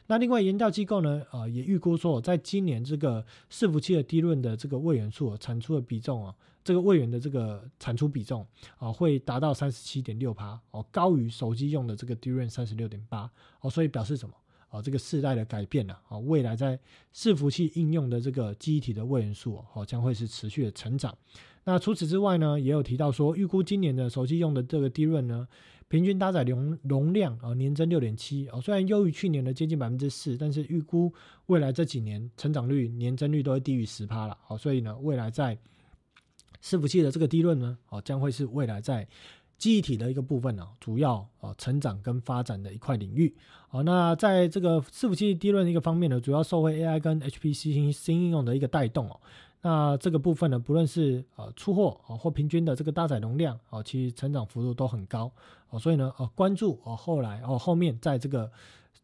[0.07, 6.33] 那另外研调机构呢，呃，也预估说，在今年这个伺服器的低润的这个位元数产出的比重啊，
[6.63, 8.43] 这个位元的这个产出比重
[8.79, 13.29] 啊，会达到三十七点六帕哦，高于手机用的这个低润三十六点八
[13.61, 14.33] 哦，所以表示什么？
[14.69, 16.79] 啊，这个世代的改变了啊，未来在
[17.13, 21.15] 伺服器应用的这个记忆体的位元数哦，将会是持续的成长。
[21.63, 25.47] 那除此之外呢，也有提到说，预估今年的手机用的这个低润呢，
[25.87, 31.13] 平均搭载容容量啊，年增六点七哦，虽然优于去年的接近百分之四，但是预估
[31.47, 34.37] 未来这几年成长率年增率都会低于十趴了。
[34.41, 35.57] 好，所以呢，未来在
[36.63, 39.07] 伺服器的这个低润呢，哦，将会是未来在。
[39.59, 43.35] 记忆体的一个部分呢，主要啊成长跟发展的一块领域。
[43.67, 49.19] 好，那在这个伺服器低润的一个方面呢，主要受惠 AI 跟 HPC 新新应用的一个带动哦。
[49.61, 55.29] 那这个部分呢，不论是呃出货啊或平均的这个搭载容量啊，其实成长幅度都很高
[55.69, 55.77] 哦。
[55.77, 58.49] 所以呢，呃关注哦后来哦后面在这个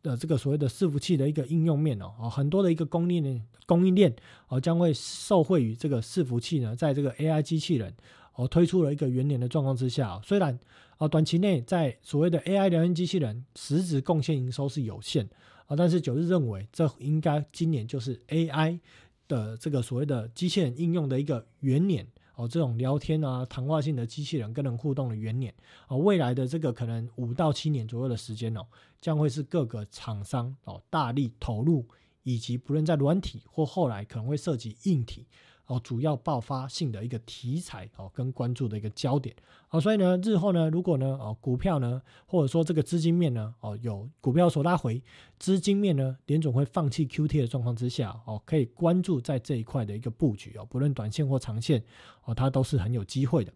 [0.02, 4.16] 的这个所谓的伺服器的一个应用面哦，哦很多的一个供应链供应链
[4.48, 7.94] 哦将会受惠于这个伺服器呢，在这个 AI 机器人。
[8.36, 10.60] 哦，推出了一个元年的状况之下，虽然
[10.98, 15.28] 啊短期内在所谓的 AI 聊天机器人实质贡献营收是有限
[15.68, 18.80] 啊，但是九日认为这应该今年就是 AI
[19.28, 22.06] 的这个所谓的机器人应用的一个元年
[22.36, 25.54] 哦，这种聊天啊谈话性的机器人跟人互动的元年
[25.88, 28.66] 哦，未来的这个可能五到七年左右的时间哦，
[29.00, 31.86] 将会是各个厂商哦大力投入，
[32.24, 35.26] 以及不论在软体或后来可能会涉及硬体。
[35.68, 39.36] 哦，主要爆发性的一个题材哦，跟关注的一个焦点
[39.70, 45.02] 哦，所以呢，日后呢，如果呢，哦，股票呢，或者说这个资金面呢，哦，有股票所拉回，
[45.40, 51.84] 资金面呢，联总会放弃 QT 的状况之下，哦，可以关注在这一块的一个布局哦，不论短线或长线
[52.26, 53.52] 哦，它都是很有机会的。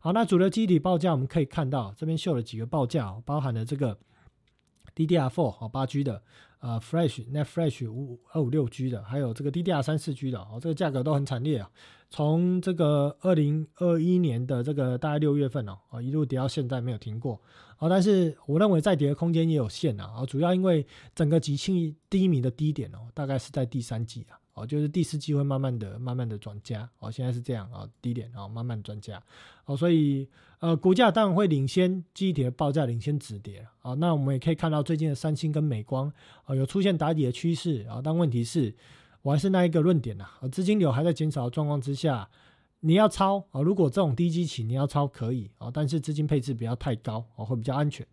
[0.00, 3.98] 好，那主流基体报价我们可以看到，这边秀了几个报价，包含了这个
[4.94, 6.22] DDR4 哦，八 G 的。
[6.64, 11.70] 呃，Flash、Net Flash 五二五六 G 的，还有这个 DDR 三四 G 的，哦，这个价格都很惨烈啊。
[12.08, 17.38] 从这个二零二一年的这个大概六月份哦，啊一路跌到现在没有停过，
[17.76, 24.40] 啊，但是我认为再跌的空间也有限啊，啊，主要因为整个集庆低迷的低点哦，大概是在第三季啊。
[24.54, 29.20] 哦，就是第四季会慢慢的、慢慢的转加，哦，现在是这样啊，低点啊，慢慢转加，
[29.64, 30.28] 哦，所以
[30.64, 33.92] 呃，股价当然会领先基体的报价，领先止跌啊。
[33.92, 36.10] 那我们也可以看到最近的三星跟美光
[36.46, 38.00] 啊，有出现打底的趋势啊。
[38.02, 38.74] 但问题是，
[39.20, 42.26] 我还是那一个论点呐，资金流还在减少的状况之下，
[42.80, 48.06] 你要抄啊，如果这种低基企你要抄可以啊，但是资金配置不要太高啊，会比较安全。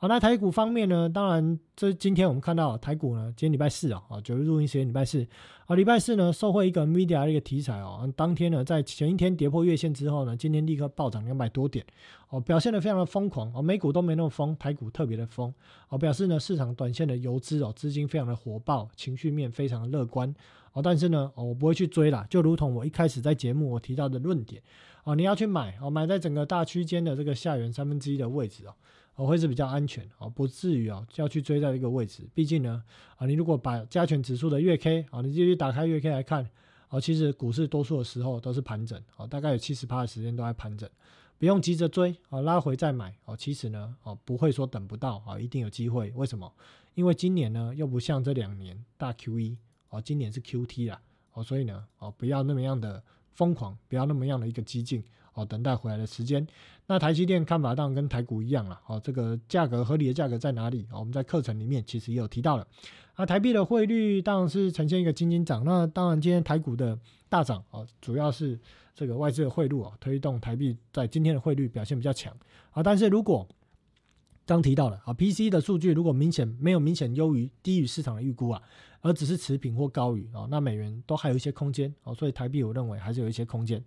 [0.00, 1.08] 好，那台股方面呢？
[1.08, 5.26] 当然，这今天我们看到台股呢，今天礼拜四啊，啊九日录音时间礼拜四，
[5.66, 11.84] 啊礼拜四呢，受惠一个 media 的一个题材哦，当天呢，在前一天跌破月线之后呢，今天立刻暴涨两百多点，
[12.28, 15.52] 哦，表现的非常的疯狂哦，美股都没那么疯，台股特别的疯，
[15.88, 20.32] 哦，表示呢市场短线的游资哦，资金非常的火爆，情绪面非常的乐观，
[20.74, 24.62] 哦，但是呢，我不会去追啦，就如同我一开始在节目我提到的论点，
[25.02, 28.72] 哦，你要去买，哦买在整个大区间的这个下缘三分之一的位置哦。
[29.18, 32.22] 我会是比较安全哦，不至于哦就要去追在一个位置。
[32.32, 32.80] 毕竟呢，
[33.16, 36.48] 啊，你如果把加权指数的月 K 啊，你继续打开月 K 来看，
[36.88, 40.88] 哦，其实股市多数的时候都是盘整，哦，大概有七十趴的时间都在盘整，
[41.36, 46.12] 不用急着追，哦，拉回再买，哦，其实呢，哦，不会说等不到，啊，一定有机会。
[46.14, 46.52] 为什么？
[46.94, 49.58] 因为今年呢又不像这两年大 Q E，
[49.88, 51.00] 哦，今年是 Q T 啦，
[51.32, 53.02] 哦，所以呢，哦，不要那么样的
[53.34, 55.02] 疯狂，不要那么样的一个激进。
[55.38, 56.46] 哦，等待回来的时间。
[56.86, 58.80] 那台积电看法当然跟台股一样了。
[58.86, 60.86] 哦，这个价格合理的价格在哪里？
[60.90, 62.66] 哦，我们在课程里面其实也有提到了。
[63.16, 65.64] 那台币的汇率当然是呈现一个金金涨。
[65.64, 68.58] 那当然今天台股的大涨哦，主要是
[68.94, 72.34] 这个外资的汇入啊，推动台币在今天的汇率表现比较强。
[72.72, 73.46] 啊，但是如果
[74.46, 78.62] 刚提到了啊，PC 的数据如果明显没有明显优于低于市场的预估啊，
[79.00, 82.14] 而只是持平或高于啊，那美元都还有一些空间哦。
[82.14, 83.82] 所以台币我认为还是有一些空间。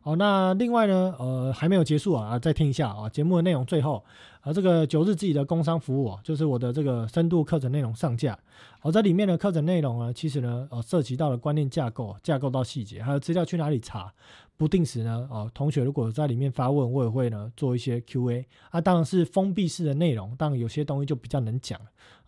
[0.00, 4.04] 好，那另外呢，呃，还没有结束啊，啊，再听一下啊，节目的内容最后，
[4.40, 8.38] 啊，这个九日自己的工商服务啊，就是我的这个深度课程内容上架，
[8.78, 14.12] 好，这里面的课程内容呢，其实呢，呃，涉及到了观念架构，架构到细节，还有资料去哪里查。
[14.58, 21.78] 不定时呢，哦，同学如果在里面发问，我也会呢做一些 Q&A 啊，当然是封闭式的内容，当然有些东西就比较能讲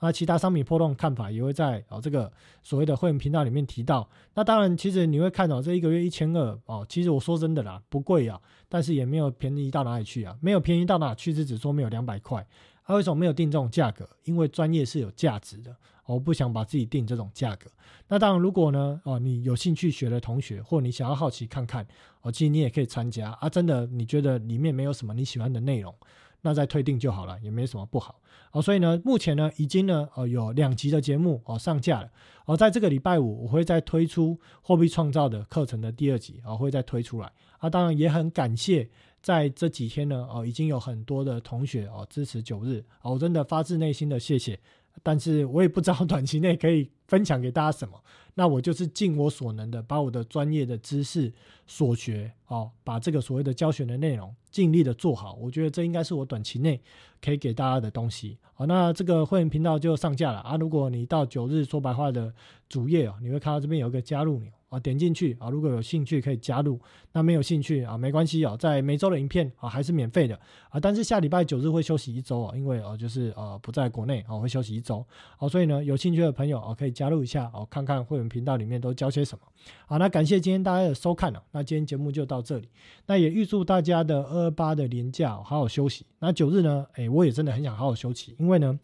[0.00, 2.32] 那，其他商品波动看法也会在哦这个
[2.62, 4.08] 所谓的会员频道里面提到。
[4.34, 12.46] 那当然，其实你会看到这一个月一千二哦，其实我说真的啦，不贵啊，但是也没有便宜到哪里去啊，没有便宜到哪去，只说没有两百块。
[12.84, 14.08] 他为什么没有定这种价格？
[14.24, 15.76] 因为专业是有价值的，
[16.06, 17.70] 我不想把自己定这种价格。
[18.06, 21.86] 那当然，如果呢，哦，你有兴趣学的同学，或你想要好奇看看，
[22.22, 23.48] 哦，其实你也可以参加啊。
[23.48, 25.94] 真的，你觉得里面没有什么你喜欢的内容，
[26.42, 28.20] 那再退订就好了，也没什么不好。
[28.52, 32.10] 哦，所以呢，目前呢，已经呢，呃，有两集的节目哦上架了。
[32.46, 37.30] 哦，在这个礼拜五，我会再推出货币创造的课程的第二集，哦，会再推出来。
[37.58, 38.88] 啊，当然也很感谢。
[39.20, 44.58] 在这几天呢，哦，已经有很多的同学哦支持九日，哦，真的发自内心的谢谢。
[45.02, 48.00] 但是我也不知道 短期内可以分享给大家什么，
[48.34, 51.32] 那我就是尽我所能的把我的专业的知识
[51.66, 55.34] 所学，哦，把这个所谓的教学的内容尽力的做好。
[55.34, 56.80] 我觉得这应该是我短期内
[57.20, 58.38] 可以给大家的东西。
[58.54, 60.56] 好，那这个会员频道就上架了啊。
[60.56, 62.32] 如果你到九日说白话的
[62.68, 64.50] 主页哦，你会看到这边有一个加入钮。
[64.68, 65.48] 啊，点进去啊！
[65.48, 66.78] 如果有兴趣可以加入，
[67.12, 68.56] 那没有兴趣啊，没关系哦。
[68.58, 70.38] 在每周的影片啊还是免费的
[70.68, 75.04] 啊，但是下礼拜九日会休息一周啊，因为哦就是呃不在国内啊，会休息一周。
[75.38, 79.44] 好，所以呢有兴趣的朋友啊可以加入一下哦，看看会员频道里面都教些什么。
[79.86, 82.68] 好，那感谢今天大家的收看了，那今天节目就到这里。
[83.06, 86.04] 那也预祝大家的二二八的年假好好休息。
[86.18, 88.78] 那九日呢，哎我也真的很想好好休息，因为呢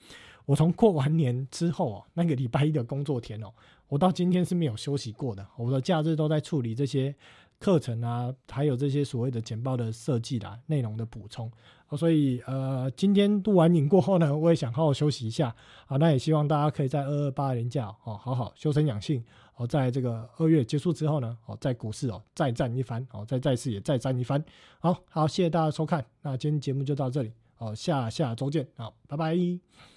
[0.47, 3.49] 我从过完年之后哦，那个礼拜一的工作天哦。
[3.89, 7.15] 我到今天是没有休息过的，我的假日都在处理这些
[7.59, 11.51] 课程啊，还有这些所谓的简报的设计啦、内容的补充。
[11.97, 15.55] 所以呃，今天录完影过后呢，我也想好好休息一下
[15.87, 15.97] 啊。
[15.99, 19.23] 那也希望大家可以在二二八年假哦，好好修身养性
[19.55, 24.45] 哦，在这个二月结束之后呢，哦，在股市哦再战一番哦，再再次也再战一番。
[24.81, 29.94] 好好，谢谢大家收看，那今天节目就到这里哦，下下周见好，拜拜。